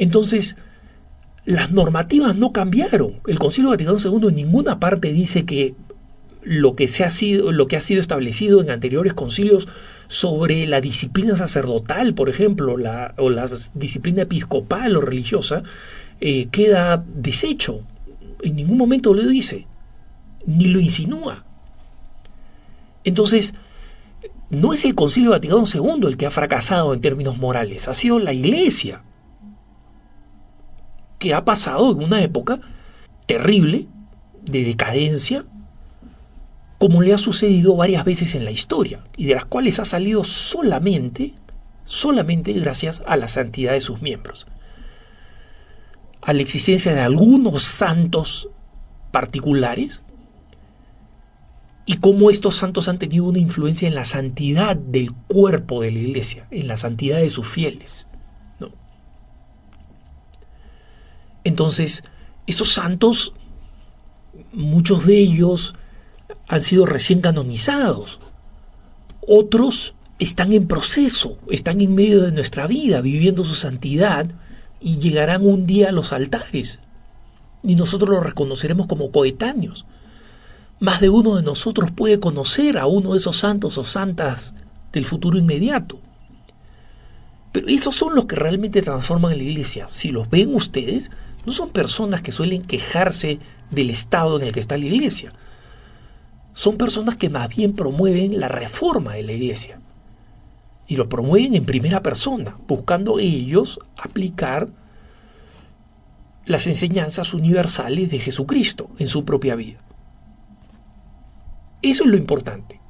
Entonces, 0.00 0.56
las 1.44 1.72
normativas 1.72 2.34
no 2.34 2.52
cambiaron. 2.52 3.20
El 3.26 3.38
Concilio 3.38 3.68
Vaticano 3.68 3.98
II 4.02 4.28
en 4.28 4.34
ninguna 4.34 4.80
parte 4.80 5.12
dice 5.12 5.44
que 5.44 5.74
lo 6.42 6.74
que, 6.74 6.88
se 6.88 7.04
ha 7.04 7.10
sido, 7.10 7.52
lo 7.52 7.68
que 7.68 7.76
ha 7.76 7.80
sido 7.80 8.00
establecido 8.00 8.62
en 8.62 8.70
anteriores 8.70 9.12
concilios 9.12 9.68
sobre 10.08 10.66
la 10.66 10.80
disciplina 10.80 11.36
sacerdotal, 11.36 12.14
por 12.14 12.30
ejemplo, 12.30 12.76
o 13.18 13.30
la 13.30 13.50
disciplina 13.74 14.22
episcopal 14.22 14.96
o 14.96 15.02
religiosa, 15.02 15.64
eh, 16.18 16.48
queda 16.50 17.04
deshecho. 17.06 17.82
En 18.42 18.56
ningún 18.56 18.78
momento 18.78 19.12
lo 19.12 19.26
dice, 19.26 19.66
ni 20.46 20.64
lo 20.68 20.80
insinúa. 20.80 21.44
Entonces, 23.04 23.52
no 24.48 24.72
es 24.72 24.86
el 24.86 24.94
Concilio 24.94 25.32
Vaticano 25.32 25.64
II 25.70 26.06
el 26.06 26.16
que 26.16 26.24
ha 26.24 26.30
fracasado 26.30 26.94
en 26.94 27.02
términos 27.02 27.36
morales, 27.36 27.86
ha 27.86 27.92
sido 27.92 28.18
la 28.18 28.32
Iglesia 28.32 29.02
que 31.20 31.34
ha 31.34 31.44
pasado 31.44 31.92
en 31.92 32.02
una 32.02 32.22
época 32.22 32.60
terrible 33.26 33.86
de 34.42 34.64
decadencia, 34.64 35.44
como 36.78 37.02
le 37.02 37.12
ha 37.12 37.18
sucedido 37.18 37.76
varias 37.76 38.04
veces 38.04 38.34
en 38.34 38.46
la 38.46 38.50
historia, 38.50 39.00
y 39.16 39.26
de 39.26 39.34
las 39.34 39.44
cuales 39.44 39.78
ha 39.78 39.84
salido 39.84 40.24
solamente, 40.24 41.34
solamente 41.84 42.54
gracias 42.54 43.02
a 43.06 43.16
la 43.16 43.28
santidad 43.28 43.72
de 43.72 43.82
sus 43.82 44.00
miembros, 44.00 44.48
a 46.22 46.32
la 46.32 46.40
existencia 46.40 46.94
de 46.94 47.00
algunos 47.00 47.62
santos 47.62 48.48
particulares, 49.12 50.02
y 51.84 51.98
cómo 51.98 52.30
estos 52.30 52.56
santos 52.56 52.88
han 52.88 52.98
tenido 52.98 53.24
una 53.24 53.40
influencia 53.40 53.88
en 53.88 53.94
la 53.94 54.06
santidad 54.06 54.74
del 54.74 55.12
cuerpo 55.12 55.82
de 55.82 55.90
la 55.90 55.98
iglesia, 55.98 56.46
en 56.50 56.66
la 56.66 56.78
santidad 56.78 57.18
de 57.18 57.28
sus 57.28 57.46
fieles. 57.46 58.06
Entonces, 61.44 62.04
esos 62.46 62.72
santos, 62.72 63.34
muchos 64.52 65.06
de 65.06 65.18
ellos 65.18 65.74
han 66.48 66.60
sido 66.60 66.86
recién 66.86 67.20
canonizados. 67.20 68.20
Otros 69.26 69.94
están 70.18 70.52
en 70.52 70.66
proceso, 70.66 71.38
están 71.50 71.80
en 71.80 71.94
medio 71.94 72.22
de 72.22 72.32
nuestra 72.32 72.66
vida, 72.66 73.00
viviendo 73.00 73.44
su 73.44 73.54
santidad 73.54 74.26
y 74.80 74.98
llegarán 74.98 75.46
un 75.46 75.66
día 75.66 75.88
a 75.88 75.92
los 75.92 76.12
altares. 76.12 76.78
Y 77.62 77.74
nosotros 77.74 78.10
los 78.10 78.24
reconoceremos 78.24 78.86
como 78.86 79.10
coetáneos. 79.10 79.86
Más 80.78 81.00
de 81.00 81.10
uno 81.10 81.36
de 81.36 81.42
nosotros 81.42 81.90
puede 81.90 82.20
conocer 82.20 82.78
a 82.78 82.86
uno 82.86 83.12
de 83.12 83.18
esos 83.18 83.38
santos 83.38 83.76
o 83.76 83.82
santas 83.82 84.54
del 84.92 85.04
futuro 85.04 85.38
inmediato. 85.38 86.00
Pero 87.52 87.68
esos 87.68 87.94
son 87.94 88.14
los 88.14 88.26
que 88.26 88.36
realmente 88.36 88.80
transforman 88.80 89.36
la 89.36 89.42
iglesia. 89.42 89.88
Si 89.88 90.10
los 90.10 90.30
ven 90.30 90.54
ustedes, 90.54 91.10
no 91.46 91.52
son 91.52 91.70
personas 91.70 92.22
que 92.22 92.32
suelen 92.32 92.62
quejarse 92.62 93.38
del 93.70 93.90
estado 93.90 94.38
en 94.38 94.46
el 94.46 94.52
que 94.52 94.60
está 94.60 94.76
la 94.76 94.86
iglesia. 94.86 95.32
Son 96.52 96.76
personas 96.76 97.16
que 97.16 97.30
más 97.30 97.48
bien 97.48 97.74
promueven 97.74 98.38
la 98.40 98.48
reforma 98.48 99.14
de 99.14 99.22
la 99.22 99.32
iglesia. 99.32 99.80
Y 100.86 100.96
lo 100.96 101.08
promueven 101.08 101.54
en 101.54 101.64
primera 101.64 102.02
persona, 102.02 102.56
buscando 102.66 103.18
ellos 103.18 103.78
aplicar 103.96 104.68
las 106.44 106.66
enseñanzas 106.66 107.32
universales 107.32 108.10
de 108.10 108.18
Jesucristo 108.18 108.90
en 108.98 109.06
su 109.06 109.24
propia 109.24 109.54
vida. 109.54 109.78
Eso 111.82 112.04
es 112.04 112.10
lo 112.10 112.16
importante. 112.16 112.80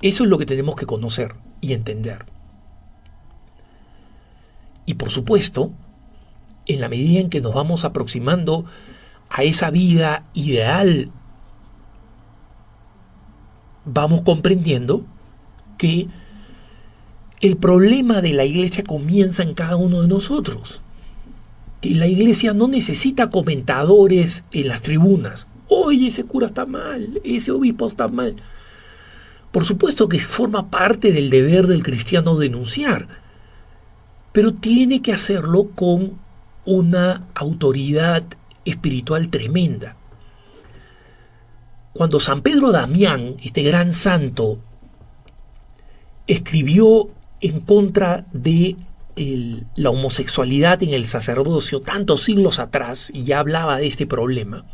Eso 0.00 0.24
es 0.24 0.30
lo 0.30 0.38
que 0.38 0.46
tenemos 0.46 0.76
que 0.76 0.86
conocer 0.86 1.34
y 1.60 1.72
entender. 1.72 2.26
Y 4.86 4.94
por 4.94 5.10
supuesto, 5.10 5.72
en 6.66 6.80
la 6.80 6.88
medida 6.88 7.20
en 7.20 7.30
que 7.30 7.40
nos 7.40 7.54
vamos 7.54 7.84
aproximando 7.84 8.64
a 9.28 9.42
esa 9.42 9.70
vida 9.70 10.24
ideal, 10.34 11.10
vamos 13.84 14.22
comprendiendo 14.22 15.04
que 15.78 16.08
el 17.40 17.56
problema 17.56 18.22
de 18.22 18.32
la 18.32 18.44
iglesia 18.44 18.84
comienza 18.84 19.42
en 19.42 19.54
cada 19.54 19.76
uno 19.76 20.02
de 20.02 20.08
nosotros. 20.08 20.80
Que 21.80 21.94
la 21.94 22.06
iglesia 22.06 22.54
no 22.54 22.68
necesita 22.68 23.28
comentadores 23.28 24.44
en 24.52 24.68
las 24.68 24.82
tribunas. 24.82 25.46
Oye, 25.68 26.08
ese 26.08 26.24
cura 26.24 26.46
está 26.46 26.64
mal, 26.64 27.20
ese 27.24 27.50
obispo 27.50 27.86
está 27.86 28.08
mal. 28.08 28.36
Por 29.52 29.64
supuesto 29.64 30.08
que 30.08 30.20
forma 30.20 30.70
parte 30.70 31.12
del 31.12 31.30
deber 31.30 31.66
del 31.66 31.82
cristiano 31.82 32.36
denunciar, 32.36 33.08
pero 34.32 34.54
tiene 34.54 35.02
que 35.02 35.12
hacerlo 35.12 35.68
con 35.74 36.18
una 36.64 37.28
autoridad 37.34 38.24
espiritual 38.64 39.28
tremenda. 39.28 39.96
Cuando 41.92 42.18
San 42.18 42.42
Pedro 42.42 42.72
Damián, 42.72 43.36
este 43.42 43.62
gran 43.62 43.92
santo, 43.92 44.58
escribió 46.26 47.10
en 47.40 47.60
contra 47.60 48.26
de 48.32 48.76
la 49.76 49.90
homosexualidad 49.90 50.82
en 50.82 50.92
el 50.92 51.06
sacerdocio 51.06 51.80
tantos 51.80 52.22
siglos 52.22 52.58
atrás, 52.58 53.12
y 53.14 53.22
ya 53.22 53.38
hablaba 53.38 53.78
de 53.78 53.86
este 53.86 54.06
problema, 54.06 54.64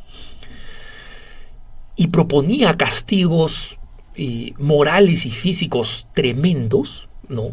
y 1.97 2.07
proponía 2.07 2.77
castigos 2.79 3.79
eh, 4.15 4.55
morales 4.59 5.27
y 5.27 5.31
físicos 5.31 6.07
tremendos, 6.15 7.09
¿no? 7.29 7.51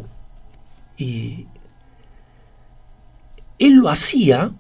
Y 0.97 1.47
él 3.59 3.75
lo 3.75 3.89
hacía 3.89 4.51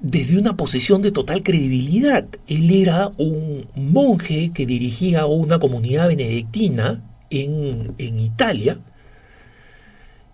desde 0.00 0.38
una 0.38 0.56
posición 0.56 1.00
de 1.02 1.12
total 1.12 1.42
credibilidad. 1.42 2.26
Él 2.46 2.70
era 2.70 3.08
un 3.16 3.66
monje 3.74 4.50
que 4.52 4.66
dirigía 4.66 5.26
una 5.26 5.58
comunidad 5.58 6.08
benedictina 6.08 7.02
en, 7.30 7.94
en 7.98 8.20
Italia 8.20 8.78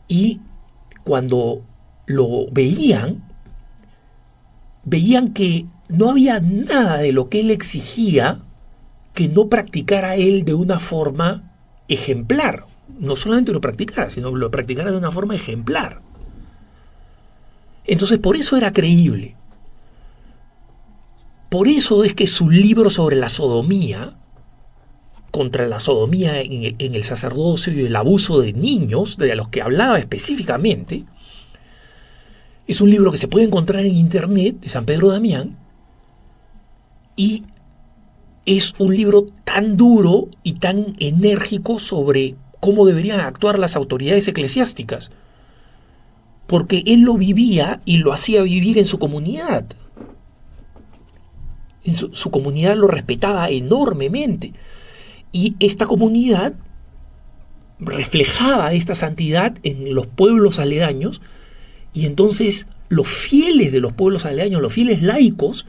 y 0.09 0.41
cuando 1.05 1.63
lo 2.07 2.51
veían, 2.51 3.23
veían 4.85 5.33
que 5.33 5.67
no 5.89 6.11
había 6.11 6.41
nada 6.41 6.99
de 6.99 7.13
lo 7.13 7.29
que 7.29 7.41
él 7.41 7.51
exigía 7.51 8.41
que 9.15 9.29
no 9.29 9.49
practicara 9.49 10.17
él 10.17 10.45
de 10.45 10.55
una 10.55 10.81
forma 10.81 11.53
ejemplar. 11.89 12.67
No 12.99 13.17
solamente 13.17 13.53
lo 13.53 13.61
practicara, 13.61 14.11
sino 14.11 14.35
lo 14.35 14.51
practicara 14.51 14.91
de 14.91 14.99
una 14.99 15.11
forma 15.11 15.35
ejemplar. 15.35 16.01
Entonces 17.85 18.19
por 18.19 18.37
eso 18.37 18.57
era 18.57 18.73
creíble. 18.73 19.37
Por 21.49 21.67
eso 21.67 22.05
es 22.05 22.15
que 22.15 22.29
su 22.29 22.49
libro 22.49 22.91
sobre 22.91 23.17
la 23.17 23.29
sodomía, 23.29 24.17
contra 25.33 25.67
la 25.67 25.81
sodomía 25.81 26.41
en 26.41 26.95
el, 26.95 27.05
sacerdocio 27.05 27.73
y 27.73 27.87
el 27.87 27.97
abuso 27.97 28.41
de 28.41 28.53
niños, 28.53 29.17
de 29.17 29.35
los 29.35 29.49
que 29.49 29.63
hablaba 29.63 29.99
específicamente, 29.99 31.05
Es 32.67 32.81
un 32.81 32.89
libro 32.89 33.11
que 33.11 33.19
se 33.19 33.27
puede 33.27 33.47
encontrar 33.47 33.85
en 33.85 33.97
internet 33.97 34.61
de 34.61 34.69
San 34.69 34.85
Pedro 34.85 35.09
Damián 35.09 35.59
y 37.17 37.43
es 38.47 38.75
un 38.79 38.95
libro 38.95 39.27
tan 39.45 39.77
duro 39.77 40.29
y 40.45 40.55
tan 40.55 40.95
enérgico 41.01 41.81
sobre 41.81 42.37
cómo 42.61 42.87
deberían 42.87 43.21
actuar 43.21 43.59
las 43.59 43.75
autoridades 43.75 44.29
eclesiásticas, 44.29 45.11
porque 46.51 46.83
él 46.85 47.03
lo 47.03 47.15
vivía 47.15 47.81
y 47.85 47.99
lo 47.99 48.13
hacía 48.13 48.43
vivir 48.43 48.77
en 48.77 48.85
su 48.85 48.99
comunidad. 48.99 49.67
En 51.85 51.95
su, 51.95 52.13
su 52.13 52.33
comunidad 52.33 52.77
lo 52.77 52.89
respetaba 52.89 53.49
enormemente 53.51 54.53
y 55.31 55.55
esta 55.61 55.87
comunidad 55.87 56.55
reflejaba 57.79 58.73
esta 58.73 58.97
santidad 58.97 59.59
en 59.63 59.95
los 59.95 60.09
pueblos 60.09 60.59
aledaños 60.59 61.21
y 61.93 62.07
entonces 62.07 62.67
los 62.89 63.07
fieles 63.07 63.71
de 63.71 63.79
los 63.79 63.93
pueblos 63.93 64.27
aledaños, 64.27 64.61
los 64.61 64.73
fieles 64.73 65.03
laicos, 65.03 65.67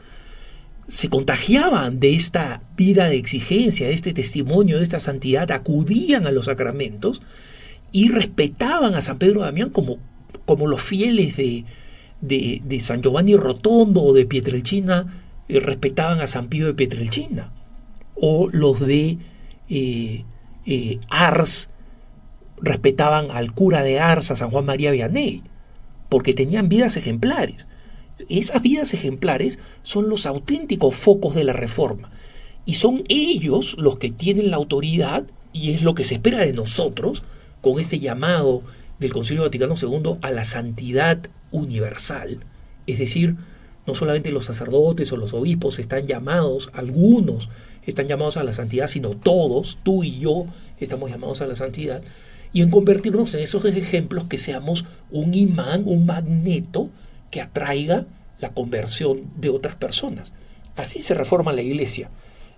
se 0.88 1.08
contagiaban 1.08 2.00
de 2.00 2.14
esta 2.16 2.64
vida 2.76 3.06
de 3.06 3.18
exigencia, 3.18 3.86
de 3.86 3.92
este 3.92 4.12
testimonio, 4.12 4.78
de 4.78 4.82
esta 4.82 4.98
santidad, 4.98 5.52
acudían 5.52 6.26
a 6.26 6.32
los 6.32 6.46
sacramentos 6.46 7.22
y 7.92 8.08
respetaban 8.08 8.96
a 8.96 9.00
San 9.00 9.18
Pedro 9.18 9.42
Damián 9.42 9.70
como, 9.70 9.98
como 10.44 10.66
los 10.66 10.82
fieles 10.82 11.36
de, 11.36 11.64
de, 12.20 12.80
San 12.80 13.02
Giovanni 13.02 13.36
Rotondo 13.36 14.02
o 14.02 14.12
de 14.12 14.26
Pietrelcina 14.26 15.22
eh, 15.48 15.60
respetaban 15.60 16.20
a 16.20 16.26
San 16.26 16.48
Pío 16.48 16.66
de 16.66 16.74
Pietrelcina, 16.74 17.52
o 18.14 18.48
los 18.50 18.80
de 18.80 19.18
eh, 19.68 20.24
eh, 20.66 20.98
Ars 21.08 21.68
respetaban 22.60 23.30
al 23.30 23.52
cura 23.52 23.82
de 23.82 23.98
Ars, 23.98 24.30
a 24.30 24.36
San 24.36 24.50
Juan 24.50 24.64
María 24.64 24.92
Vianney, 24.92 25.42
porque 26.08 26.32
tenían 26.32 26.68
vidas 26.68 26.96
ejemplares. 26.96 27.66
Esas 28.28 28.62
vidas 28.62 28.94
ejemplares 28.94 29.58
son 29.82 30.08
los 30.08 30.26
auténticos 30.26 30.94
focos 30.94 31.34
de 31.34 31.44
la 31.44 31.52
reforma. 31.52 32.10
Y 32.64 32.74
son 32.74 33.02
ellos 33.08 33.76
los 33.78 33.98
que 33.98 34.10
tienen 34.10 34.50
la 34.50 34.58
autoridad, 34.58 35.24
y 35.52 35.72
es 35.72 35.82
lo 35.82 35.94
que 35.94 36.04
se 36.04 36.14
espera 36.14 36.38
de 36.38 36.52
nosotros, 36.52 37.24
con 37.60 37.80
este 37.80 37.98
llamado 37.98 38.62
del 39.02 39.12
Concilio 39.12 39.42
Vaticano 39.42 39.74
II 39.80 40.18
a 40.22 40.30
la 40.30 40.44
santidad 40.44 41.18
universal. 41.50 42.44
Es 42.86 42.98
decir, 42.98 43.36
no 43.86 43.94
solamente 43.94 44.30
los 44.30 44.46
sacerdotes 44.46 45.12
o 45.12 45.16
los 45.16 45.34
obispos 45.34 45.78
están 45.78 46.06
llamados, 46.06 46.70
algunos 46.72 47.50
están 47.84 48.06
llamados 48.06 48.36
a 48.36 48.44
la 48.44 48.52
santidad, 48.52 48.86
sino 48.86 49.10
todos, 49.10 49.78
tú 49.82 50.04
y 50.04 50.20
yo, 50.20 50.46
estamos 50.78 51.10
llamados 51.10 51.42
a 51.42 51.46
la 51.46 51.54
santidad, 51.54 52.02
y 52.52 52.62
en 52.62 52.70
convertirnos 52.70 53.34
en 53.34 53.40
esos 53.40 53.64
ejemplos 53.64 54.24
que 54.24 54.38
seamos 54.38 54.84
un 55.10 55.34
imán, 55.34 55.82
un 55.86 56.06
magneto 56.06 56.90
que 57.30 57.40
atraiga 57.40 58.06
la 58.38 58.52
conversión 58.52 59.22
de 59.36 59.48
otras 59.48 59.74
personas. 59.74 60.32
Así 60.76 61.00
se 61.00 61.14
reforma 61.14 61.52
la 61.52 61.62
iglesia. 61.62 62.10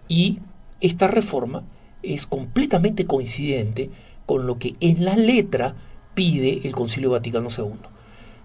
Y 0.09 0.41
esta 0.81 1.07
reforma 1.09 1.65
es 2.03 2.27
completamente 2.27 3.07
coincidente 3.07 3.91
con 4.27 4.47
lo 4.47 4.59
que 4.59 4.75
en 4.81 5.05
la 5.05 5.17
letra 5.17 5.77
pide 6.15 6.67
el 6.67 6.73
Concilio 6.75 7.11
Vaticano 7.11 7.49
II. 7.57 7.75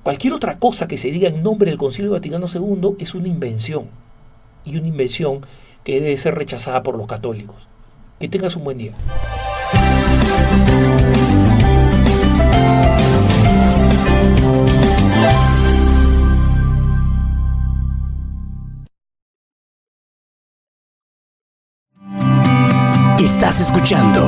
Cualquier 0.03 0.33
otra 0.33 0.59
cosa 0.59 0.87
que 0.87 0.97
se 0.97 1.11
diga 1.11 1.29
en 1.29 1.43
nombre 1.43 1.69
del 1.69 1.77
Concilio 1.79 2.11
Vaticano 2.11 2.47
II 2.53 2.95
es 2.99 3.15
una 3.15 3.27
invención. 3.27 3.87
Y 4.65 4.77
una 4.77 4.87
invención 4.87 5.41
que 5.83 5.99
debe 5.99 6.17
ser 6.17 6.35
rechazada 6.35 6.83
por 6.83 6.97
los 6.97 7.07
católicos. 7.07 7.67
Que 8.19 8.27
tengas 8.27 8.55
un 8.55 8.63
buen 8.63 8.77
día. 8.77 8.93
Estás 23.19 23.61
escuchando 23.61 24.25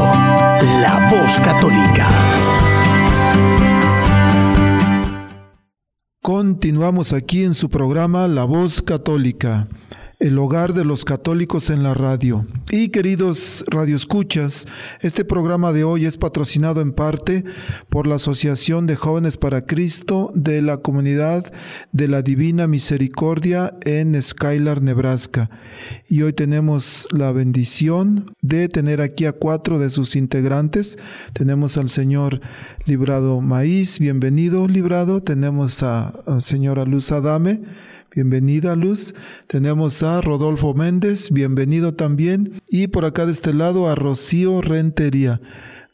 La 0.81 1.07
Voz 1.09 1.37
Católica. 1.39 2.09
Continuamos 6.23 7.13
aquí 7.13 7.43
en 7.43 7.55
su 7.55 7.67
programa 7.67 8.27
La 8.27 8.43
Voz 8.43 8.83
Católica 8.83 9.67
el 10.21 10.37
hogar 10.37 10.73
de 10.73 10.85
los 10.85 11.03
católicos 11.03 11.71
en 11.71 11.81
la 11.81 11.95
radio. 11.95 12.45
Y 12.69 12.89
queridos 12.89 13.65
radioescuchas, 13.67 14.67
este 15.01 15.25
programa 15.25 15.73
de 15.73 15.83
hoy 15.83 16.05
es 16.05 16.15
patrocinado 16.17 16.79
en 16.79 16.93
parte 16.93 17.43
por 17.89 18.05
la 18.05 18.15
Asociación 18.15 18.85
de 18.85 18.95
Jóvenes 18.95 19.37
para 19.37 19.65
Cristo 19.65 20.31
de 20.35 20.61
la 20.61 20.77
Comunidad 20.77 21.51
de 21.91 22.07
la 22.07 22.21
Divina 22.21 22.67
Misericordia 22.67 23.73
en 23.83 24.21
Skylar, 24.21 24.83
Nebraska. 24.83 25.49
Y 26.07 26.21
hoy 26.21 26.33
tenemos 26.33 27.07
la 27.09 27.31
bendición 27.31 28.35
de 28.41 28.69
tener 28.69 29.01
aquí 29.01 29.25
a 29.25 29.33
cuatro 29.33 29.79
de 29.79 29.89
sus 29.89 30.15
integrantes. 30.15 30.99
Tenemos 31.33 31.77
al 31.77 31.89
señor 31.89 32.41
Librado 32.85 33.41
Maíz, 33.41 33.97
bienvenido 33.97 34.67
Librado. 34.67 35.23
Tenemos 35.23 35.81
a, 35.81 36.09
a 36.27 36.39
señora 36.41 36.85
Luz 36.85 37.11
Adame 37.11 37.61
Bienvenida 38.13 38.75
Luz. 38.75 39.15
Tenemos 39.47 40.03
a 40.03 40.19
Rodolfo 40.19 40.73
Méndez, 40.73 41.31
bienvenido 41.31 41.93
también. 41.93 42.61
Y 42.67 42.87
por 42.87 43.05
acá 43.05 43.25
de 43.25 43.31
este 43.31 43.53
lado 43.53 43.87
a 43.87 43.95
Rocío 43.95 44.61
Rentería. 44.61 45.39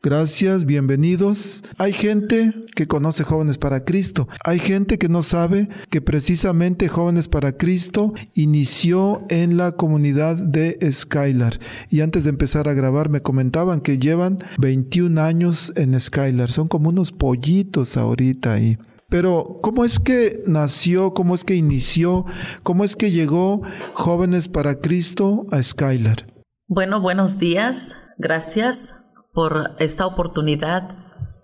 Gracias, 0.01 0.65
bienvenidos. 0.65 1.63
Hay 1.77 1.93
gente 1.93 2.53
que 2.75 2.87
conoce 2.87 3.23
Jóvenes 3.23 3.59
para 3.59 3.85
Cristo. 3.85 4.27
Hay 4.43 4.57
gente 4.57 4.97
que 4.97 5.09
no 5.09 5.21
sabe 5.21 5.69
que 5.91 6.01
precisamente 6.01 6.87
Jóvenes 6.87 7.27
para 7.27 7.55
Cristo 7.55 8.15
inició 8.33 9.23
en 9.29 9.55
la 9.55 9.73
comunidad 9.73 10.37
de 10.37 10.79
Skylar. 10.91 11.59
Y 11.91 12.01
antes 12.01 12.23
de 12.23 12.31
empezar 12.31 12.67
a 12.67 12.73
grabar 12.73 13.09
me 13.09 13.21
comentaban 13.21 13.79
que 13.79 13.99
llevan 13.99 14.39
21 14.57 15.21
años 15.21 15.71
en 15.75 15.99
Skylar. 15.99 16.51
Son 16.51 16.67
como 16.67 16.89
unos 16.89 17.11
pollitos 17.11 17.95
ahorita 17.95 18.53
ahí. 18.53 18.79
Pero, 19.09 19.57
¿cómo 19.61 19.85
es 19.85 19.99
que 19.99 20.43
nació, 20.45 21.13
cómo 21.13 21.33
es 21.33 21.45
que 21.45 21.55
inició, 21.55 22.25
cómo 22.63 22.83
es 22.83 22.97
que 22.97 23.09
llegó 23.09 23.61
Jóvenes 23.93 24.49
para 24.49 24.81
Cristo 24.81 25.45
a 25.49 25.63
Skylar? 25.63 26.27
Bueno, 26.67 26.99
buenos 26.99 27.37
días. 27.37 27.95
Gracias 28.17 28.95
por 29.31 29.75
esta 29.79 30.05
oportunidad 30.05 30.97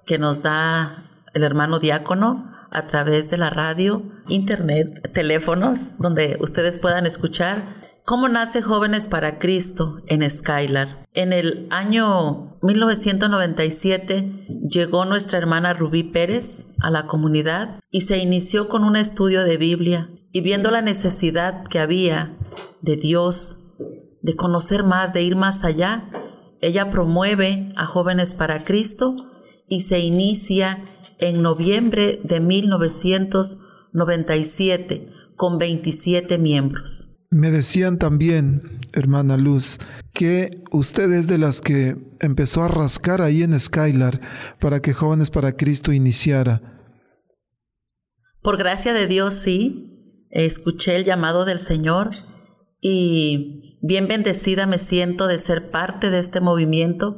que 0.06 0.18
nos 0.18 0.42
da 0.42 1.10
el 1.34 1.44
hermano 1.44 1.80
diácono 1.80 2.52
a 2.70 2.88
través 2.88 3.30
de 3.30 3.38
la 3.38 3.50
radio, 3.50 4.04
internet, 4.28 5.14
teléfonos, 5.14 5.98
donde 6.00 6.38
ustedes 6.42 6.80
puedan 6.80 7.06
escuchar 7.06 7.64
¿Cómo 8.06 8.28
nace 8.28 8.62
Jóvenes 8.62 9.08
para 9.08 9.40
Cristo 9.40 10.02
en 10.08 10.30
Skylar? 10.30 11.08
En 11.14 11.32
el 11.32 11.70
año 11.72 12.58
1997 12.62 14.46
llegó 14.68 15.06
nuestra 15.06 15.38
hermana 15.38 15.74
Rubí 15.74 16.04
Pérez 16.04 16.68
a 16.82 16.92
la 16.92 17.08
comunidad 17.08 17.80
y 17.92 18.02
se 18.02 18.18
inició 18.18 18.68
con 18.68 18.84
un 18.84 18.98
estudio 18.98 19.46
de 19.46 19.56
Biblia 19.56 20.10
y 20.34 20.42
viendo 20.42 20.70
la 20.70 20.82
necesidad 20.82 21.64
que 21.64 21.80
había 21.80 22.38
de 22.82 22.98
Dios, 22.98 23.60
de 24.22 24.36
conocer 24.36 24.84
más, 24.84 25.14
de 25.14 25.22
ir 25.22 25.38
más 25.38 25.64
allá, 25.64 26.10
ella 26.60 26.90
promueve 26.90 27.72
a 27.78 27.86
Jóvenes 27.86 28.36
para 28.36 28.66
Cristo 28.66 29.16
y 29.70 29.84
se 29.84 30.00
inicia 30.00 30.82
en 31.20 31.42
noviembre 31.42 32.20
de 32.26 32.42
1997 32.42 35.08
con 35.38 35.58
27 35.58 36.38
miembros. 36.38 37.13
Me 37.34 37.50
decían 37.50 37.98
también, 37.98 38.80
hermana 38.94 39.38
Luz, 39.38 39.80
que 40.14 40.64
usted 40.72 41.12
es 41.12 41.26
de 41.26 41.40
las 41.40 41.62
que 41.62 41.98
empezó 42.20 42.62
a 42.62 42.68
rascar 42.68 43.24
ahí 43.24 43.42
en 43.42 43.60
Skylar 43.60 44.22
para 44.60 44.82
que 44.82 44.94
Jóvenes 44.94 45.32
para 45.32 45.54
Cristo 45.54 45.92
iniciara. 45.92 46.62
Por 48.44 48.60
gracia 48.60 48.94
de 48.94 49.08
Dios, 49.08 49.34
sí. 49.34 50.28
Escuché 50.30 50.96
el 50.96 51.06
llamado 51.06 51.44
del 51.44 51.58
Señor 51.58 52.12
y 52.80 53.80
bien 53.82 54.08
bendecida 54.08 54.68
me 54.68 54.78
siento 54.78 55.26
de 55.26 55.40
ser 55.40 55.72
parte 55.72 56.12
de 56.12 56.20
este 56.20 56.40
movimiento 56.40 57.18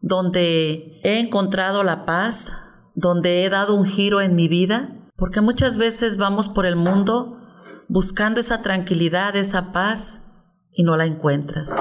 donde 0.00 1.00
he 1.02 1.18
encontrado 1.18 1.82
la 1.82 2.04
paz, 2.04 2.52
donde 2.94 3.44
he 3.44 3.50
dado 3.50 3.74
un 3.74 3.86
giro 3.86 4.20
en 4.20 4.36
mi 4.36 4.46
vida, 4.46 5.10
porque 5.16 5.40
muchas 5.40 5.76
veces 5.78 6.16
vamos 6.16 6.48
por 6.48 6.64
el 6.64 6.76
mundo 6.76 7.37
buscando 7.88 8.40
esa 8.40 8.60
tranquilidad, 8.62 9.36
esa 9.36 9.72
paz 9.72 10.22
y 10.72 10.82
no 10.82 10.96
la 10.96 11.06
encuentras. 11.06 11.74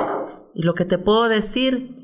Y 0.55 0.63
lo 0.63 0.73
que 0.73 0.85
te 0.85 0.97
puedo 0.97 1.29
decir, 1.29 1.95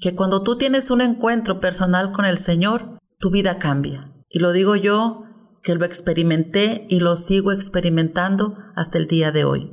que 0.00 0.14
cuando 0.14 0.42
tú 0.42 0.56
tienes 0.56 0.90
un 0.90 1.00
encuentro 1.00 1.60
personal 1.60 2.12
con 2.12 2.24
el 2.24 2.38
Señor, 2.38 2.98
tu 3.18 3.30
vida 3.30 3.58
cambia. 3.58 4.12
Y 4.30 4.38
lo 4.38 4.52
digo 4.52 4.76
yo, 4.76 5.24
que 5.62 5.74
lo 5.74 5.84
experimenté 5.84 6.86
y 6.88 7.00
lo 7.00 7.16
sigo 7.16 7.52
experimentando 7.52 8.56
hasta 8.76 8.98
el 8.98 9.06
día 9.06 9.32
de 9.32 9.44
hoy. 9.44 9.72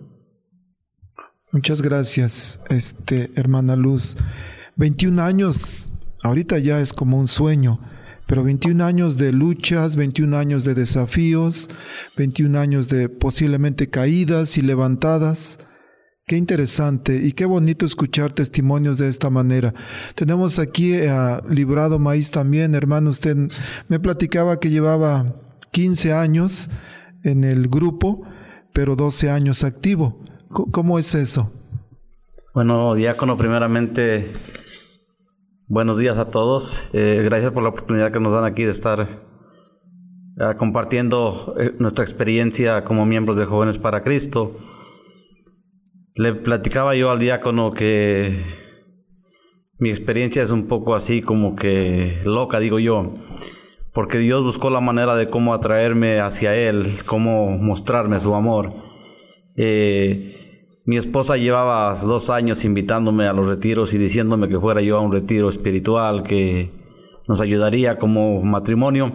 Muchas 1.51 1.81
gracias, 1.81 2.59
este, 2.69 3.31
hermana 3.35 3.75
Luz. 3.75 4.17
21 4.75 5.21
años, 5.21 5.91
ahorita 6.23 6.57
ya 6.59 6.81
es 6.81 6.91
como 6.91 7.17
un 7.17 7.27
sueño, 7.27 7.79
pero 8.27 8.43
21 8.43 8.83
años 8.85 9.17
de 9.17 9.31
luchas, 9.31 9.95
21 9.95 10.37
años 10.37 10.63
de 10.63 10.75
desafíos, 10.75 11.69
21 12.17 12.59
años 12.59 12.89
de 12.89 13.09
posiblemente 13.09 13.89
caídas 13.89 14.57
y 14.57 14.61
levantadas. 14.61 15.57
Qué 16.25 16.35
interesante 16.35 17.15
y 17.23 17.31
qué 17.31 17.45
bonito 17.45 17.85
escuchar 17.85 18.33
testimonios 18.33 18.97
de 18.97 19.07
esta 19.07 19.29
manera. 19.29 19.73
Tenemos 20.13 20.59
aquí 20.59 20.93
a 21.07 21.41
Librado 21.49 21.99
Maíz 21.99 22.29
también, 22.29 22.75
hermano. 22.75 23.11
Usted 23.11 23.37
me 23.87 23.99
platicaba 23.99 24.59
que 24.59 24.69
llevaba 24.69 25.41
15 25.71 26.11
años 26.11 26.69
en 27.23 27.45
el 27.45 27.69
grupo, 27.69 28.23
pero 28.73 28.97
12 28.97 29.31
años 29.31 29.63
activo. 29.63 30.21
¿Cómo 30.49 30.99
es 30.99 31.15
eso? 31.15 31.53
Bueno, 32.53 32.93
diácono, 32.95 33.37
primeramente, 33.37 34.33
buenos 35.67 35.97
días 35.97 36.17
a 36.17 36.29
todos. 36.29 36.89
Eh, 36.93 37.21
gracias 37.23 37.51
por 37.51 37.63
la 37.63 37.69
oportunidad 37.69 38.11
que 38.11 38.19
nos 38.19 38.33
dan 38.33 38.45
aquí 38.45 38.63
de 38.63 38.71
estar 38.71 39.01
eh, 39.01 40.55
compartiendo 40.57 41.55
eh, 41.59 41.73
nuestra 41.79 42.05
experiencia 42.05 42.83
como 42.83 43.05
miembros 43.05 43.37
de 43.37 43.45
Jóvenes 43.45 43.77
para 43.77 44.03
Cristo. 44.03 44.55
Le 46.15 46.33
platicaba 46.33 46.95
yo 46.95 47.11
al 47.11 47.19
diácono 47.19 47.71
que 47.71 48.43
mi 49.77 49.89
experiencia 49.89 50.41
es 50.41 50.51
un 50.51 50.67
poco 50.67 50.95
así 50.95 51.21
como 51.21 51.55
que 51.55 52.19
loca, 52.23 52.59
digo 52.59 52.79
yo, 52.79 53.13
porque 53.93 54.17
Dios 54.17 54.43
buscó 54.43 54.69
la 54.69 54.79
manera 54.79 55.15
de 55.15 55.27
cómo 55.27 55.53
atraerme 55.53 56.19
hacia 56.19 56.55
Él, 56.55 56.95
cómo 57.05 57.57
mostrarme 57.57 58.19
su 58.19 58.33
amor. 58.33 58.73
Eh, 59.55 60.46
mi 60.87 60.95
esposa 60.95 61.35
llevaba 61.35 61.95
dos 61.95 62.29
años 62.29 62.63
invitándome 62.63 63.27
a 63.27 63.33
los 63.33 63.45
retiros 63.45 63.93
y 63.93 63.97
diciéndome 63.97 64.47
que 64.47 64.57
fuera 64.57 64.81
yo 64.81 64.97
a 64.97 65.01
un 65.01 65.11
retiro 65.11 65.49
espiritual 65.49 66.23
que 66.23 66.71
nos 67.27 67.41
ayudaría 67.41 67.97
como 67.97 68.41
matrimonio. 68.41 69.11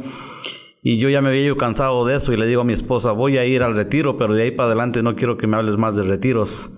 Y 0.83 0.99
yo 0.99 1.09
ya 1.09 1.23
me 1.23 1.31
había 1.31 1.57
cansado 1.57 2.05
de 2.05 2.17
eso 2.17 2.31
y 2.31 2.37
le 2.37 2.47
digo 2.47 2.61
a 2.61 2.65
mi 2.65 2.75
esposa, 2.75 3.13
voy 3.13 3.39
a 3.39 3.47
ir 3.47 3.63
al 3.63 3.75
retiro, 3.75 4.19
pero 4.19 4.35
de 4.35 4.43
ahí 4.43 4.51
para 4.51 4.67
adelante 4.67 5.03
no 5.03 5.17
quiero 5.17 5.39
que 5.39 5.47
me 5.47 5.57
hables 5.57 5.79
más 5.79 5.97
de 5.97 6.03
retiros. 6.03 6.71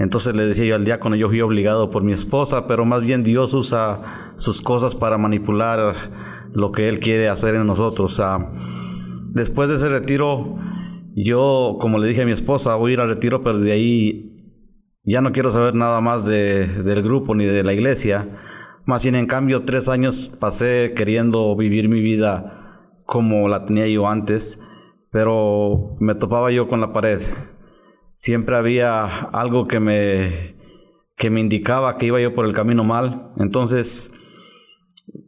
Entonces 0.00 0.34
le 0.34 0.44
decía 0.44 0.64
yo 0.64 0.74
al 0.74 0.84
diácono, 0.84 1.14
yo 1.14 1.28
fui 1.28 1.40
obligado 1.40 1.90
por 1.90 2.02
mi 2.02 2.12
esposa, 2.12 2.66
pero 2.66 2.84
más 2.84 3.02
bien 3.02 3.22
Dios 3.22 3.54
usa 3.54 4.34
sus 4.38 4.60
cosas 4.60 4.96
para 4.96 5.18
manipular 5.18 6.50
lo 6.52 6.72
que 6.72 6.88
Él 6.88 6.98
quiere 6.98 7.28
hacer 7.28 7.54
en 7.54 7.68
nosotros. 7.68 8.20
después 9.34 9.68
de 9.68 9.76
ese 9.76 9.88
retiro, 9.88 10.56
yo, 11.14 11.76
como 11.78 11.98
le 11.98 12.08
dije 12.08 12.22
a 12.22 12.26
mi 12.26 12.32
esposa, 12.32 12.74
voy 12.74 12.90
a 12.90 12.94
ir 12.94 13.00
al 13.00 13.08
retiro, 13.08 13.42
pero 13.42 13.60
de 13.60 13.70
ahí 13.70 14.31
ya 15.04 15.20
no 15.20 15.32
quiero 15.32 15.50
saber 15.50 15.74
nada 15.74 16.00
más 16.00 16.24
de, 16.24 16.66
del 16.66 17.02
grupo 17.02 17.34
ni 17.34 17.44
de 17.44 17.62
la 17.62 17.72
iglesia. 17.72 18.28
Más 18.84 19.02
bien, 19.02 19.14
en 19.14 19.26
cambio, 19.26 19.64
tres 19.64 19.88
años 19.88 20.32
pasé 20.40 20.92
queriendo 20.96 21.54
vivir 21.56 21.88
mi 21.88 22.00
vida 22.00 23.00
como 23.04 23.48
la 23.48 23.64
tenía 23.64 23.86
yo 23.88 24.08
antes, 24.08 24.60
pero 25.10 25.96
me 26.00 26.14
topaba 26.14 26.50
yo 26.50 26.68
con 26.68 26.80
la 26.80 26.92
pared 26.92 27.20
siempre 28.22 28.56
había 28.56 29.04
algo 29.04 29.66
que 29.66 29.80
me, 29.80 30.54
que 31.16 31.28
me 31.28 31.40
indicaba 31.40 31.96
que 31.96 32.06
iba 32.06 32.20
yo 32.20 32.34
por 32.34 32.46
el 32.46 32.54
camino 32.54 32.84
mal. 32.84 33.32
Entonces 33.36 34.12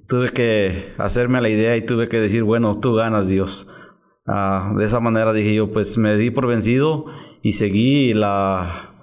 tuve 0.08 0.30
que 0.30 0.94
hacerme 0.98 1.40
la 1.40 1.48
idea 1.48 1.76
y 1.76 1.84
tuve 1.84 2.08
que 2.08 2.20
decir, 2.20 2.44
bueno, 2.44 2.78
tú 2.78 2.94
ganas 2.94 3.28
Dios. 3.28 3.66
Ah, 4.26 4.72
de 4.76 4.84
esa 4.84 5.00
manera 5.00 5.32
dije 5.32 5.54
yo, 5.54 5.72
pues 5.72 5.98
me 5.98 6.16
di 6.16 6.30
por 6.30 6.46
vencido 6.46 7.06
y 7.42 7.52
seguí 7.52 8.14
la, 8.14 8.93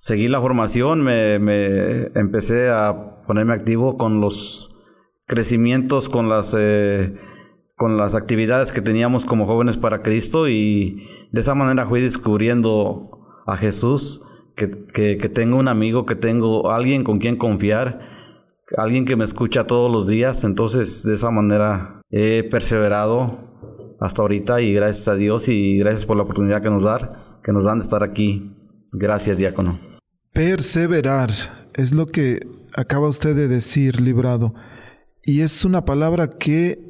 seguí 0.00 0.28
la 0.28 0.40
formación, 0.40 1.02
me, 1.02 1.34
empecé 2.14 2.70
a 2.70 3.22
ponerme 3.26 3.52
activo 3.52 3.96
con 3.96 4.20
los 4.20 4.74
crecimientos, 5.26 6.08
con 6.08 6.28
las... 6.28 6.56
Eh, 6.58 7.14
con 7.76 7.96
las 7.96 8.14
actividades 8.14 8.72
que 8.72 8.82
teníamos 8.82 9.24
como 9.24 9.46
jóvenes 9.46 9.78
para 9.78 10.02
Cristo 10.02 10.48
y 10.48 11.06
de 11.32 11.40
esa 11.40 11.54
manera 11.54 11.86
fui 11.86 12.02
descubriendo 12.02 13.08
a 13.46 13.56
Jesús, 13.56 14.20
que, 14.54 15.16
que, 15.16 15.28
tengo 15.30 15.56
un 15.56 15.66
amigo, 15.66 16.04
que 16.04 16.14
tengo 16.14 16.70
alguien 16.70 17.04
con 17.04 17.20
quien 17.20 17.36
confiar, 17.36 18.00
alguien 18.76 19.06
que 19.06 19.16
me 19.16 19.24
escucha 19.24 19.66
todos 19.66 19.90
los 19.90 20.08
días, 20.08 20.44
entonces 20.44 21.04
de 21.04 21.14
esa 21.14 21.30
manera 21.30 22.02
he 22.10 22.42
perseverado 22.50 23.48
hasta 23.98 24.20
ahorita 24.20 24.60
y 24.60 24.74
gracias 24.74 25.08
a 25.08 25.14
Dios 25.14 25.48
y 25.48 25.78
gracias 25.78 26.04
por 26.04 26.18
la 26.18 26.24
oportunidad 26.24 26.60
que 26.60 26.68
nos 26.68 26.82
dar, 26.82 27.40
que 27.42 27.52
nos 27.52 27.64
dan 27.64 27.78
de 27.78 27.84
estar 27.84 28.04
aquí. 28.04 28.54
Gracias, 28.92 29.38
diácono. 29.38 29.89
Perseverar 30.32 31.32
es 31.74 31.92
lo 31.92 32.06
que 32.06 32.46
acaba 32.74 33.08
usted 33.08 33.34
de 33.34 33.48
decir, 33.48 34.00
librado. 34.00 34.54
Y 35.24 35.40
es 35.40 35.64
una 35.64 35.84
palabra 35.84 36.30
que 36.30 36.89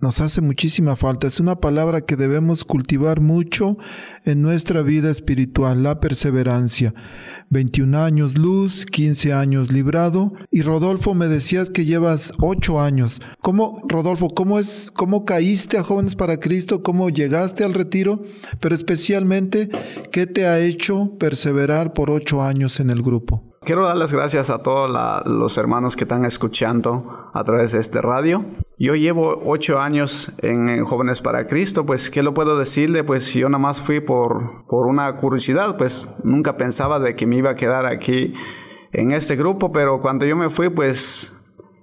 nos 0.00 0.20
hace 0.20 0.40
muchísima 0.40 0.96
falta. 0.96 1.26
Es 1.26 1.40
una 1.40 1.60
palabra 1.60 2.00
que 2.00 2.16
debemos 2.16 2.64
cultivar 2.64 3.20
mucho 3.20 3.76
en 4.24 4.42
nuestra 4.42 4.82
vida 4.82 5.10
espiritual, 5.10 5.82
la 5.82 6.00
perseverancia. 6.00 6.94
21 7.50 7.98
años 7.98 8.38
luz, 8.38 8.86
15 8.86 9.32
años 9.32 9.72
librado. 9.72 10.32
Y 10.50 10.62
Rodolfo, 10.62 11.14
me 11.14 11.26
decías 11.26 11.70
que 11.70 11.84
llevas 11.84 12.32
8 12.38 12.80
años. 12.80 13.20
¿Cómo, 13.40 13.82
Rodolfo, 13.88 14.28
cómo 14.30 14.58
es, 14.58 14.90
cómo 14.94 15.24
caíste 15.24 15.76
a 15.76 15.82
Jóvenes 15.82 16.14
para 16.14 16.38
Cristo? 16.38 16.82
¿Cómo 16.82 17.10
llegaste 17.10 17.64
al 17.64 17.74
retiro? 17.74 18.22
Pero 18.60 18.74
especialmente, 18.74 19.68
¿qué 20.12 20.26
te 20.26 20.46
ha 20.46 20.60
hecho 20.60 21.16
perseverar 21.18 21.92
por 21.92 22.10
8 22.10 22.42
años 22.42 22.80
en 22.80 22.90
el 22.90 23.02
grupo? 23.02 23.49
Quiero 23.62 23.86
dar 23.86 23.96
las 23.98 24.10
gracias 24.10 24.48
a 24.48 24.62
todos 24.62 24.90
los 25.26 25.58
hermanos 25.58 25.94
que 25.94 26.04
están 26.04 26.24
escuchando 26.24 27.30
a 27.34 27.44
través 27.44 27.72
de 27.72 27.80
este 27.80 28.00
radio. 28.00 28.42
Yo 28.78 28.94
llevo 28.94 29.38
ocho 29.44 29.78
años 29.78 30.32
en, 30.38 30.82
Jóvenes 30.82 31.20
para 31.20 31.46
Cristo, 31.46 31.84
pues 31.84 32.10
¿qué 32.10 32.22
lo 32.22 32.32
puedo 32.32 32.58
decirle? 32.58 33.04
Pues 33.04 33.34
yo 33.34 33.50
nada 33.50 33.60
más 33.60 33.82
fui 33.82 34.00
por, 34.00 34.64
por 34.66 34.86
una 34.86 35.14
curiosidad, 35.18 35.76
pues 35.76 36.08
nunca 36.24 36.56
pensaba 36.56 37.00
de 37.00 37.14
que 37.14 37.26
me 37.26 37.36
iba 37.36 37.50
a 37.50 37.54
quedar 37.54 37.84
aquí 37.84 38.32
en 38.92 39.12
este 39.12 39.36
grupo, 39.36 39.72
pero 39.72 40.00
cuando 40.00 40.24
yo 40.24 40.36
me 40.36 40.48
fui, 40.48 40.70
pues 40.70 41.34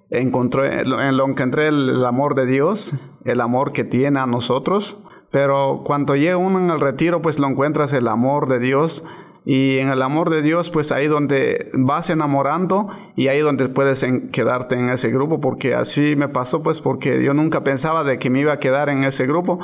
encontré, 0.09 0.80
en 0.80 1.15
lo 1.15 1.28
encontré 1.28 1.67
el, 1.67 2.03
amor 2.03 2.34
de 2.34 2.47
Dios, 2.47 2.95
el 3.23 3.39
amor 3.39 3.71
que 3.71 3.84
tiene 3.84 4.19
a 4.19 4.25
nosotros. 4.25 4.97
Pero 5.30 5.82
cuando 5.86 6.15
llega 6.15 6.38
uno 6.38 6.57
en 6.57 6.69
el 6.71 6.80
retiro, 6.80 7.21
pues 7.21 7.38
lo 7.38 7.47
encuentras 7.47 7.93
el 7.93 8.07
amor 8.07 8.47
de 8.47 8.59
Dios 8.59 9.03
y 9.50 9.80
en 9.80 9.88
el 9.88 10.02
amor 10.02 10.30
de 10.30 10.41
Dios, 10.41 10.70
pues 10.70 10.91
ahí 10.91 11.08
donde 11.08 11.72
vas 11.72 12.10
enamorando 12.10 12.89
y 13.16 13.30
ahí 13.30 13.39
donde 13.39 13.70
puedes 13.70 14.06
quedarte 14.34 14.76
en 14.76 14.89
ese 14.89 15.10
grupo, 15.10 15.39
porque 15.39 15.74
así 15.74 16.18
me 16.18 16.28
pasó, 16.28 16.62
pues 16.62 16.82
porque 16.82 17.24
yo 17.24 17.34
nunca 17.34 17.64
pensaba 17.64 18.04
de 18.04 18.20
que 18.20 18.30
me 18.30 18.41
iba 18.41 18.52
a 18.52 18.60
quedar 18.60 18.89
en 18.89 19.06
ese 19.06 19.26
grupo, 19.26 19.58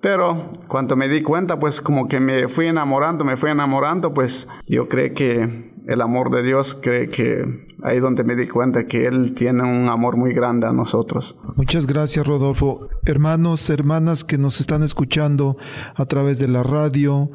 pero 0.00 0.50
cuando 0.68 0.96
me 0.96 1.10
di 1.10 1.20
cuenta, 1.20 1.58
pues 1.58 1.82
como 1.82 2.08
que 2.08 2.18
me 2.18 2.48
fui 2.48 2.68
enamorando, 2.68 3.26
me 3.26 3.36
fui 3.36 3.50
enamorando, 3.50 4.14
pues 4.14 4.48
yo 4.68 4.88
creo 4.88 5.12
que 5.12 5.75
el 5.86 6.00
amor 6.00 6.30
de 6.34 6.42
Dios, 6.42 6.76
creo 6.80 7.08
que 7.08 7.66
ahí 7.82 8.00
donde 8.00 8.24
me 8.24 8.34
di 8.34 8.48
cuenta 8.48 8.86
que 8.86 9.06
Él 9.06 9.34
tiene 9.34 9.62
un 9.62 9.88
amor 9.88 10.16
muy 10.16 10.34
grande 10.34 10.66
a 10.66 10.72
nosotros. 10.72 11.36
Muchas 11.54 11.86
gracias, 11.86 12.26
Rodolfo. 12.26 12.88
Hermanos, 13.04 13.70
hermanas 13.70 14.24
que 14.24 14.36
nos 14.36 14.60
están 14.60 14.82
escuchando 14.82 15.56
a 15.94 16.04
través 16.06 16.38
de 16.38 16.48
la 16.48 16.64
radio, 16.64 17.30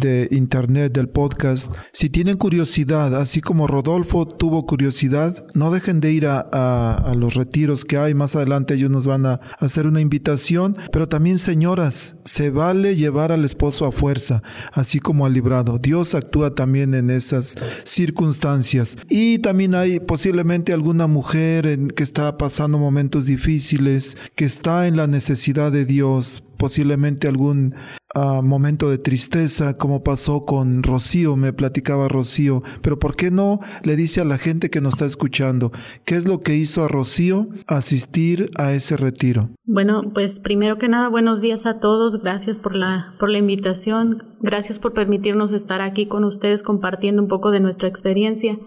de 0.00 0.28
internet, 0.30 0.92
del 0.92 1.08
podcast, 1.08 1.72
si 1.92 2.10
tienen 2.10 2.36
curiosidad, 2.36 3.14
así 3.14 3.40
como 3.40 3.66
Rodolfo 3.66 4.26
tuvo 4.26 4.66
curiosidad, 4.66 5.46
no 5.54 5.70
dejen 5.70 6.00
de 6.00 6.12
ir 6.12 6.26
a, 6.26 6.40
a, 6.40 7.14
los 7.14 7.34
retiros 7.34 7.84
que 7.84 7.96
hay. 7.96 8.14
Más 8.14 8.36
adelante 8.36 8.74
ellos 8.74 8.90
nos 8.90 9.06
van 9.06 9.26
a 9.26 9.40
hacer 9.58 9.86
una 9.86 10.00
invitación. 10.00 10.76
Pero 10.92 11.08
también, 11.08 11.38
señoras, 11.38 12.16
se 12.24 12.50
vale 12.50 12.96
llevar 12.96 13.32
al 13.32 13.44
esposo 13.44 13.86
a 13.86 13.92
fuerza, 13.92 14.42
así 14.72 15.00
como 15.00 15.26
al 15.26 15.32
librado. 15.32 15.78
Dios 15.78 16.14
actúa 16.14 16.54
también 16.54 16.94
en 16.94 17.10
esas 17.10 17.56
circunstancias. 17.96 18.96
Y 19.08 19.38
también 19.38 19.74
hay 19.74 20.00
posiblemente 20.00 20.72
alguna 20.72 21.06
mujer 21.06 21.78
que 21.94 22.02
está 22.02 22.36
pasando 22.36 22.78
momentos 22.78 23.26
difíciles, 23.26 24.16
que 24.34 24.44
está 24.44 24.86
en 24.86 24.96
la 24.96 25.06
necesidad 25.06 25.72
de 25.72 25.84
Dios, 25.84 26.44
posiblemente 26.56 27.28
algún 27.28 27.74
ah, 28.14 28.40
momento 28.42 28.90
de 28.90 28.98
tristeza, 28.98 29.76
como 29.76 30.02
pasó 30.02 30.44
con 30.44 30.82
Rocío, 30.82 31.36
me 31.36 31.52
platicaba 31.52 32.08
Rocío, 32.08 32.62
pero 32.82 32.98
¿por 32.98 33.16
qué 33.16 33.30
no 33.30 33.60
le 33.82 33.96
dice 33.96 34.20
a 34.20 34.24
la 34.24 34.38
gente 34.38 34.70
que 34.70 34.80
nos 34.80 34.94
está 34.94 35.06
escuchando 35.06 35.72
qué 36.04 36.16
es 36.16 36.26
lo 36.26 36.40
que 36.40 36.54
hizo 36.54 36.84
a 36.84 36.88
Rocío 36.88 37.48
asistir 37.66 38.50
a 38.56 38.72
ese 38.72 38.96
retiro? 38.96 39.50
Bueno, 39.64 40.10
pues 40.14 40.40
primero 40.40 40.76
que 40.76 40.88
nada, 40.88 41.08
buenos 41.08 41.40
días 41.40 41.66
a 41.66 41.80
todos, 41.80 42.22
gracias 42.22 42.58
por 42.58 42.76
la, 42.76 43.14
por 43.18 43.30
la 43.30 43.38
invitación, 43.38 44.36
gracias 44.40 44.78
por 44.78 44.94
permitirnos 44.94 45.52
estar 45.52 45.80
aquí 45.80 46.06
con 46.06 46.24
ustedes 46.24 46.62
compartiendo 46.62 47.22
un 47.22 47.28
poco 47.28 47.50
de 47.50 47.60
nuestra 47.60 47.88
experiencia. 47.88 48.58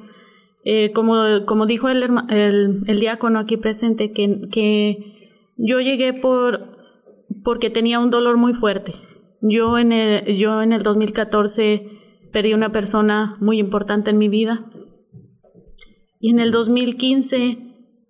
Eh, 0.66 0.92
como, 0.94 1.46
como 1.46 1.66
dijo 1.66 1.88
el, 1.88 2.04
el, 2.30 2.84
el, 2.86 3.00
diácono 3.00 3.40
aquí 3.40 3.56
presente, 3.56 4.12
que, 4.12 4.42
que 4.52 5.38
yo 5.58 5.80
llegué 5.80 6.14
por, 6.14 6.79
porque 7.44 7.70
tenía 7.70 8.00
un 8.00 8.10
dolor 8.10 8.38
muy 8.38 8.54
fuerte. 8.54 8.94
Yo 9.42 9.78
en 9.78 9.92
el, 9.92 10.38
yo 10.38 10.62
en 10.62 10.74
el 10.74 10.84
2014 10.84 12.00
perdí 12.32 12.54
una 12.54 12.72
persona 12.72 13.38
muy 13.40 13.60
importante 13.60 14.12
en 14.12 14.18
mi 14.18 14.30
vida. 14.30 14.72
Y 16.20 16.32
en 16.32 16.40
el 16.40 16.52
2015 16.52 17.58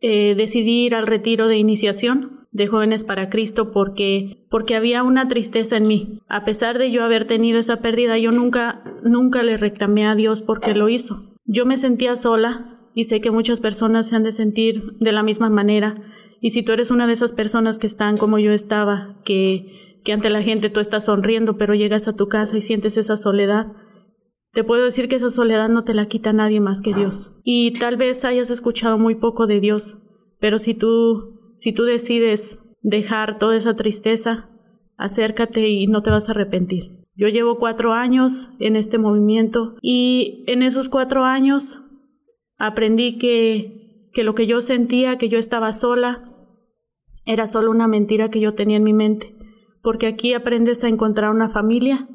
eh, 0.01 0.35
decidí 0.35 0.85
ir 0.85 0.95
al 0.95 1.07
retiro 1.07 1.47
de 1.47 1.57
iniciación 1.57 2.39
de 2.51 2.67
Jóvenes 2.67 3.03
para 3.03 3.29
Cristo 3.29 3.71
porque, 3.71 4.47
porque 4.49 4.75
había 4.75 5.03
una 5.03 5.27
tristeza 5.27 5.77
en 5.77 5.87
mí. 5.87 6.21
A 6.27 6.45
pesar 6.45 6.77
de 6.77 6.91
yo 6.91 7.03
haber 7.03 7.25
tenido 7.25 7.59
esa 7.59 7.77
pérdida, 7.77 8.17
yo 8.17 8.31
nunca, 8.31 8.83
nunca 9.03 9.43
le 9.43 9.57
reclamé 9.57 10.07
a 10.07 10.15
Dios 10.15 10.41
porque 10.41 10.73
lo 10.73 10.89
hizo. 10.89 11.35
Yo 11.45 11.65
me 11.65 11.77
sentía 11.77 12.15
sola 12.15 12.79
y 12.93 13.05
sé 13.05 13.21
que 13.21 13.31
muchas 13.31 13.61
personas 13.61 14.09
se 14.09 14.15
han 14.15 14.23
de 14.23 14.31
sentir 14.31 14.97
de 14.99 15.11
la 15.11 15.23
misma 15.23 15.49
manera. 15.49 16.01
Y 16.41 16.51
si 16.51 16.63
tú 16.63 16.71
eres 16.71 16.91
una 16.91 17.07
de 17.07 17.13
esas 17.13 17.33
personas 17.33 17.79
que 17.79 17.87
están 17.87 18.17
como 18.17 18.39
yo 18.39 18.51
estaba, 18.51 19.19
que, 19.25 19.99
que 20.03 20.13
ante 20.13 20.29
la 20.29 20.41
gente 20.41 20.69
tú 20.69 20.79
estás 20.79 21.05
sonriendo, 21.05 21.57
pero 21.57 21.75
llegas 21.75 22.07
a 22.07 22.15
tu 22.15 22.27
casa 22.27 22.57
y 22.57 22.61
sientes 22.61 22.97
esa 22.97 23.17
soledad, 23.17 23.73
te 24.51 24.63
puedo 24.63 24.85
decir 24.85 25.07
que 25.07 25.17
esa 25.17 25.29
soledad 25.29 25.69
no 25.69 25.83
te 25.83 25.93
la 25.93 26.07
quita 26.07 26.33
nadie 26.33 26.59
más 26.59 26.81
que 26.81 26.93
Dios. 26.93 27.33
Y 27.43 27.71
tal 27.79 27.97
vez 27.97 28.25
hayas 28.25 28.49
escuchado 28.49 28.97
muy 28.97 29.15
poco 29.15 29.47
de 29.47 29.59
Dios, 29.59 29.99
pero 30.39 30.57
si 30.57 30.73
tú, 30.73 31.53
si 31.55 31.73
tú 31.73 31.83
decides 31.83 32.61
dejar 32.81 33.37
toda 33.37 33.55
esa 33.55 33.75
tristeza, 33.75 34.49
acércate 34.97 35.67
y 35.69 35.87
no 35.87 36.01
te 36.01 36.11
vas 36.11 36.29
a 36.29 36.31
arrepentir. 36.31 36.99
Yo 37.15 37.27
llevo 37.27 37.57
cuatro 37.57 37.93
años 37.93 38.51
en 38.59 38.75
este 38.75 38.97
movimiento 38.97 39.75
y 39.81 40.45
en 40.47 40.63
esos 40.63 40.87
cuatro 40.89 41.25
años 41.25 41.81
aprendí 42.57 43.17
que, 43.17 44.09
que 44.13 44.23
lo 44.23 44.35
que 44.35 44.47
yo 44.47 44.61
sentía, 44.61 45.17
que 45.17 45.29
yo 45.29 45.37
estaba 45.37 45.73
sola, 45.73 46.28
era 47.29 47.45
solo 47.45 47.69
una 47.69 47.87
mentira 47.87 48.29
que 48.29 48.41
yo 48.41 48.55
tenía 48.55 48.77
en 48.77 48.83
mi 48.83 48.91
mente, 48.91 49.35
porque 49.83 50.07
aquí 50.07 50.33
aprendes 50.33 50.83
a 50.83 50.87
encontrar 50.87 51.29
una 51.29 51.47
familia 51.47 52.09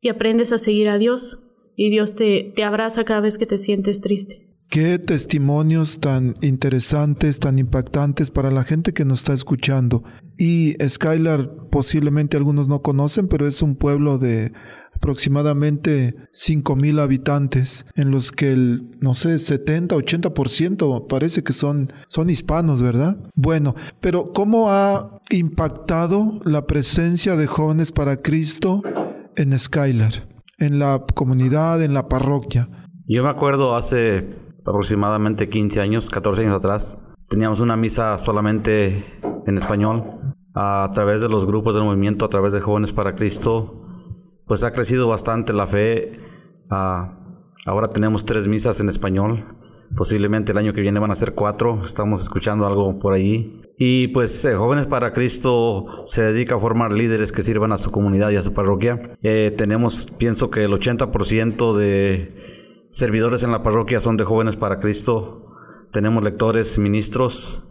y 0.00 0.08
aprendes 0.08 0.50
a 0.50 0.56
seguir 0.56 0.88
a 0.88 0.96
Dios 0.96 1.38
y 1.76 1.90
Dios 1.90 2.14
te, 2.14 2.54
te 2.56 2.64
abraza 2.64 3.04
cada 3.04 3.20
vez 3.20 3.36
que 3.36 3.44
te 3.44 3.58
sientes 3.58 4.00
triste. 4.00 4.48
Qué 4.70 4.98
testimonios 4.98 6.00
tan 6.00 6.36
interesantes, 6.40 7.38
tan 7.38 7.58
impactantes 7.58 8.30
para 8.30 8.50
la 8.50 8.64
gente 8.64 8.94
que 8.94 9.04
nos 9.04 9.18
está 9.18 9.34
escuchando. 9.34 10.04
Y 10.38 10.72
Skylar 10.82 11.68
posiblemente 11.70 12.38
algunos 12.38 12.66
no 12.66 12.80
conocen, 12.80 13.28
pero 13.28 13.46
es 13.46 13.60
un 13.60 13.76
pueblo 13.76 14.16
de 14.16 14.52
aproximadamente 14.96 16.16
5.000 16.32 17.00
habitantes, 17.00 17.86
en 17.94 18.10
los 18.10 18.32
que 18.32 18.52
el, 18.52 18.96
no 19.00 19.14
sé, 19.14 19.38
70, 19.38 19.94
80% 19.94 21.06
parece 21.06 21.42
que 21.42 21.52
son, 21.52 21.92
son 22.08 22.30
hispanos, 22.30 22.82
¿verdad? 22.82 23.16
Bueno, 23.34 23.74
pero 24.00 24.32
¿cómo 24.32 24.70
ha 24.70 25.20
impactado 25.30 26.40
la 26.44 26.66
presencia 26.66 27.36
de 27.36 27.46
jóvenes 27.46 27.92
para 27.92 28.16
Cristo 28.16 28.82
en 29.36 29.58
Skylar, 29.58 30.28
en 30.58 30.78
la 30.78 31.04
comunidad, 31.14 31.82
en 31.82 31.94
la 31.94 32.08
parroquia? 32.08 32.68
Yo 33.06 33.22
me 33.22 33.28
acuerdo 33.28 33.76
hace 33.76 34.28
aproximadamente 34.66 35.48
15 35.48 35.80
años, 35.80 36.10
14 36.10 36.42
años 36.42 36.56
atrás. 36.56 36.98
Teníamos 37.30 37.60
una 37.60 37.76
misa 37.76 38.18
solamente 38.18 39.04
en 39.46 39.58
español. 39.58 40.04
A 40.54 40.90
través 40.94 41.20
de 41.20 41.28
los 41.28 41.44
grupos 41.44 41.74
del 41.74 41.84
movimiento, 41.84 42.24
a 42.24 42.28
través 42.28 42.52
de 42.52 42.62
Jóvenes 42.62 42.92
para 42.92 43.14
Cristo, 43.14 43.85
pues 44.46 44.62
ha 44.62 44.72
crecido 44.72 45.08
bastante 45.08 45.52
la 45.52 45.66
fe. 45.66 46.12
Ah, 46.70 47.18
ahora 47.66 47.88
tenemos 47.88 48.24
tres 48.24 48.46
misas 48.46 48.80
en 48.80 48.88
español. 48.88 49.44
Posiblemente 49.96 50.52
el 50.52 50.58
año 50.58 50.72
que 50.72 50.80
viene 50.80 51.00
van 51.00 51.10
a 51.10 51.16
ser 51.16 51.34
cuatro. 51.34 51.82
Estamos 51.82 52.22
escuchando 52.22 52.66
algo 52.66 52.98
por 52.98 53.12
ahí. 53.12 53.62
Y 53.78 54.08
pues 54.08 54.44
eh, 54.44 54.54
Jóvenes 54.54 54.86
para 54.86 55.12
Cristo 55.12 55.86
se 56.06 56.22
dedica 56.22 56.54
a 56.54 56.60
formar 56.60 56.92
líderes 56.92 57.32
que 57.32 57.42
sirvan 57.42 57.72
a 57.72 57.78
su 57.78 57.90
comunidad 57.90 58.30
y 58.30 58.36
a 58.36 58.42
su 58.42 58.52
parroquia. 58.52 59.16
Eh, 59.22 59.52
tenemos, 59.56 60.08
pienso 60.18 60.50
que 60.50 60.64
el 60.64 60.72
80% 60.72 61.74
de 61.76 62.34
servidores 62.90 63.42
en 63.42 63.52
la 63.52 63.62
parroquia 63.62 64.00
son 64.00 64.16
de 64.16 64.24
Jóvenes 64.24 64.56
para 64.56 64.78
Cristo. 64.78 65.52
Tenemos 65.92 66.22
lectores, 66.22 66.78
ministros 66.78 67.65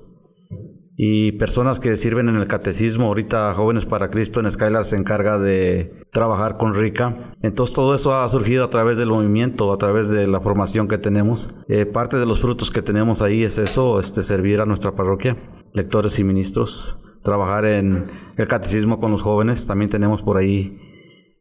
y 0.98 1.34
personas 1.34 1.80
que 1.80 1.98
sirven 1.98 2.30
en 2.30 2.36
el 2.38 2.48
catecismo. 2.48 3.06
Ahorita 3.06 3.54
Jóvenes 3.54 3.86
para 3.86 4.10
Cristo 4.10 4.40
en 4.40 4.50
Skylar 4.50 4.86
se 4.86 4.96
encarga 4.96 5.38
de 5.38 6.00
trabajar 6.12 6.58
con 6.58 6.74
Rica. 6.74 7.36
Entonces 7.42 7.76
todo 7.76 7.96
eso 7.96 8.16
ha 8.16 8.28
surgido 8.30 8.64
a 8.64 8.70
través 8.70 8.98
del 8.98 9.10
movimiento, 9.10 9.72
a 9.74 9.78
través 9.78 10.10
de 10.10 10.28
la 10.28 10.40
formación 10.40 10.88
que 10.88 10.98
tenemos. 10.98 11.50
Eh, 11.68 11.86
parte 11.86 12.18
de 12.18 12.26
los 12.26 12.40
frutos 12.40 12.72
que 12.72 12.82
tenemos 12.82 13.22
ahí 13.22 13.44
es 13.44 13.58
eso, 13.58 14.00
este, 14.00 14.24
servir 14.24 14.62
a 14.62 14.66
nuestra 14.66 14.96
parroquia, 14.96 15.38
lectores 15.74 16.18
y 16.20 16.24
ministros, 16.24 16.98
trabajar 17.24 17.66
en 17.66 18.06
el 18.38 18.48
catecismo 18.48 19.00
con 19.00 19.12
los 19.12 19.22
jóvenes. 19.22 19.68
También 19.68 19.90
tenemos 19.90 20.24
por 20.24 20.38
ahí 20.38 20.80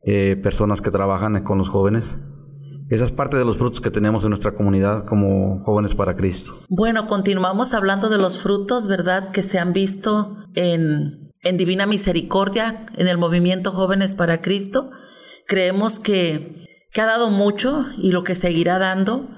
eh, 0.03 0.37
personas 0.43 0.81
que 0.81 0.91
trabajan 0.91 1.43
con 1.45 1.59
los 1.59 1.69
jóvenes. 1.69 2.21
Esa 2.91 3.05
es 3.05 3.12
parte 3.12 3.39
de 3.39 3.45
los 3.45 3.57
frutos 3.57 3.80
que 3.80 3.91
tenemos 3.91 4.24
en 4.24 4.30
nuestra 4.30 4.53
comunidad 4.53 5.05
como 5.07 5.59
jóvenes 5.61 5.95
para 5.95 6.16
Cristo. 6.16 6.55
Bueno, 6.68 7.07
continuamos 7.07 7.72
hablando 7.72 8.11
de 8.11 8.18
los 8.18 8.43
frutos, 8.43 8.89
¿verdad? 8.89 9.30
Que 9.32 9.43
se 9.43 9.59
han 9.59 9.72
visto 9.72 10.37
en, 10.55 11.32
en 11.43 11.57
Divina 11.57 11.87
Misericordia, 11.87 12.87
en 12.97 13.09
el 13.09 13.16
movimiento 13.16 13.72
Jóvenes 13.72 14.14
para 14.14 14.43
Cristo. 14.43 14.91
Creemos 15.47 15.99
que, 15.99 16.66
que 16.93 17.01
ha 17.01 17.07
dado 17.07 17.30
mucho 17.30 17.87
y 17.99 18.12
lo 18.12 18.22
que 18.22 18.35
seguirá 18.35 18.78
dando. 18.78 19.28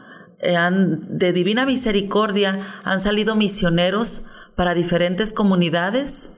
Eh, 0.40 0.57
de 0.70 1.32
Divina 1.32 1.66
Misericordia 1.66 2.59
han 2.84 3.01
salido 3.01 3.36
misioneros 3.36 4.22
para 4.57 4.74
diferentes 4.74 5.32
comunidades. 5.32 6.30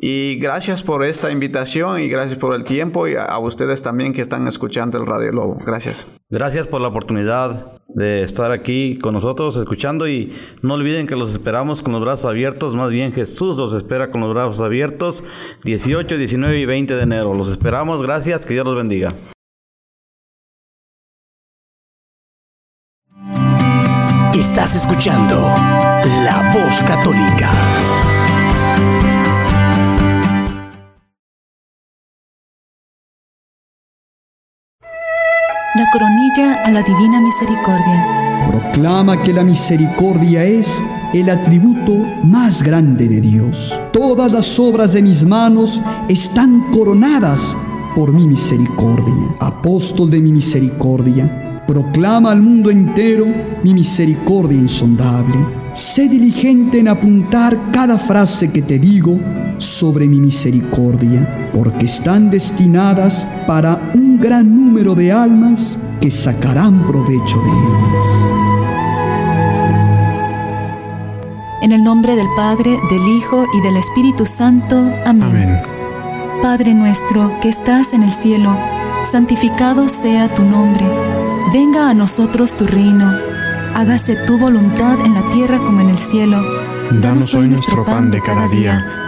Y 0.00 0.36
gracias 0.36 0.84
por 0.84 1.04
esta 1.04 1.32
invitación 1.32 2.00
y 2.00 2.08
gracias 2.08 2.38
por 2.38 2.54
el 2.54 2.64
tiempo 2.64 3.08
y 3.08 3.16
a, 3.16 3.36
ustedes 3.38 3.82
también 3.82 4.12
que 4.12 4.22
están 4.22 4.46
escuchando 4.46 4.96
el 4.98 5.06
Radio 5.06 5.32
Lobo. 5.32 5.58
Gracias. 5.66 6.06
Gracias 6.30 6.68
por 6.68 6.80
la 6.80 6.88
oportunidad 6.88 7.80
de 7.88 8.22
estar 8.22 8.52
aquí 8.52 8.98
con 8.98 9.14
nosotros 9.14 9.56
escuchando 9.56 10.06
y 10.06 10.32
no 10.62 10.74
olviden 10.74 11.08
que 11.08 11.16
los 11.16 11.32
esperamos 11.32 11.82
con 11.82 11.92
los 11.92 12.02
brazos 12.02 12.26
abiertos, 12.26 12.74
más 12.74 12.90
bien 12.90 13.12
Jesús 13.12 13.56
los 13.56 13.72
espera 13.72 14.10
con 14.10 14.20
los 14.20 14.32
brazos 14.32 14.60
abiertos 14.60 15.24
18, 15.64 16.16
19 16.16 16.58
y 16.58 16.66
20 16.66 16.94
de 16.94 17.02
enero. 17.02 17.34
Los 17.34 17.48
esperamos, 17.48 18.00
gracias, 18.00 18.46
que 18.46 18.54
Dios 18.54 18.66
los 18.66 18.76
bendiga. 18.76 19.08
Estás 24.32 24.76
escuchando 24.76 25.34
La 26.24 26.52
Voz 26.54 26.80
Católica. 26.82 27.50
La 35.78 35.88
coronilla 35.92 36.54
a 36.64 36.72
la 36.72 36.82
Divina 36.82 37.20
Misericordia. 37.20 38.48
Proclama 38.48 39.22
que 39.22 39.32
la 39.32 39.44
misericordia 39.44 40.42
es 40.42 40.82
el 41.14 41.30
atributo 41.30 42.04
más 42.24 42.64
grande 42.64 43.06
de 43.06 43.20
Dios. 43.20 43.80
Todas 43.92 44.32
las 44.32 44.58
obras 44.58 44.94
de 44.94 45.02
mis 45.02 45.24
manos 45.24 45.80
están 46.08 46.72
coronadas 46.72 47.56
por 47.94 48.12
mi 48.12 48.26
misericordia. 48.26 49.36
Apóstol 49.38 50.10
de 50.10 50.20
mi 50.20 50.32
misericordia, 50.32 51.62
proclama 51.64 52.32
al 52.32 52.42
mundo 52.42 52.70
entero 52.70 53.26
mi 53.62 53.72
misericordia 53.72 54.58
insondable. 54.58 55.36
Sé 55.74 56.08
diligente 56.08 56.80
en 56.80 56.88
apuntar 56.88 57.56
cada 57.70 58.00
frase 58.00 58.50
que 58.50 58.62
te 58.62 58.80
digo 58.80 59.16
sobre 59.58 60.08
mi 60.08 60.18
misericordia, 60.18 61.50
porque 61.54 61.86
están 61.86 62.30
destinadas 62.30 63.28
para 63.46 63.92
un 63.94 64.07
gran 64.18 64.54
número 64.54 64.94
de 64.94 65.12
almas 65.12 65.78
que 66.00 66.10
sacarán 66.10 66.86
provecho 66.86 67.40
de 67.40 67.50
ellas. 67.50 68.04
En 71.62 71.72
el 71.72 71.82
nombre 71.82 72.16
del 72.16 72.26
Padre, 72.36 72.78
del 72.90 73.08
Hijo 73.16 73.44
y 73.54 73.60
del 73.60 73.76
Espíritu 73.76 74.26
Santo. 74.26 74.90
Amén. 75.06 75.60
Padre 76.42 76.74
nuestro 76.74 77.32
que 77.40 77.48
estás 77.48 77.92
en 77.92 78.02
el 78.02 78.12
cielo, 78.12 78.56
santificado 79.02 79.88
sea 79.88 80.32
tu 80.34 80.44
nombre. 80.44 80.86
Venga 81.52 81.90
a 81.90 81.94
nosotros 81.94 82.56
tu 82.56 82.66
reino. 82.66 83.12
Hágase 83.74 84.16
tu 84.26 84.38
voluntad 84.38 84.98
en 85.04 85.14
la 85.14 85.28
tierra 85.30 85.58
como 85.58 85.80
en 85.80 85.90
el 85.90 85.98
cielo. 85.98 86.42
Danos 87.00 87.34
hoy 87.34 87.48
nuestro 87.48 87.84
pan 87.84 88.10
de 88.10 88.20
cada 88.20 88.48
día 88.48 89.07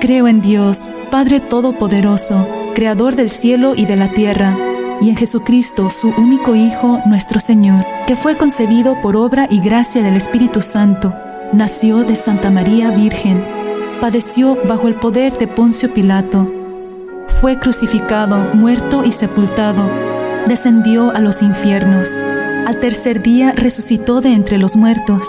Creo 0.00 0.28
en 0.28 0.40
Dios, 0.40 0.88
Padre 1.10 1.40
Todopoderoso, 1.40 2.46
Creador 2.74 3.16
del 3.16 3.30
cielo 3.30 3.74
y 3.74 3.84
de 3.84 3.96
la 3.96 4.08
tierra, 4.08 4.56
y 5.00 5.10
en 5.10 5.16
Jesucristo, 5.16 5.90
su 5.90 6.10
único 6.10 6.54
Hijo, 6.54 7.00
nuestro 7.06 7.40
Señor, 7.40 7.84
que 8.06 8.14
fue 8.14 8.36
concebido 8.36 9.00
por 9.00 9.16
obra 9.16 9.48
y 9.50 9.58
gracia 9.58 10.02
del 10.04 10.14
Espíritu 10.14 10.62
Santo, 10.62 11.12
nació 11.52 12.04
de 12.04 12.14
Santa 12.14 12.52
María 12.52 12.92
Virgen, 12.92 13.44
padeció 14.00 14.56
bajo 14.68 14.86
el 14.86 14.94
poder 14.94 15.36
de 15.36 15.48
Poncio 15.48 15.92
Pilato, 15.92 16.48
fue 17.40 17.58
crucificado, 17.58 18.54
muerto 18.54 19.04
y 19.04 19.10
sepultado, 19.10 19.90
descendió 20.46 21.10
a 21.10 21.20
los 21.20 21.42
infiernos, 21.42 22.18
al 22.66 22.78
tercer 22.78 23.20
día 23.20 23.50
resucitó 23.50 24.20
de 24.20 24.32
entre 24.32 24.58
los 24.58 24.76
muertos, 24.76 25.28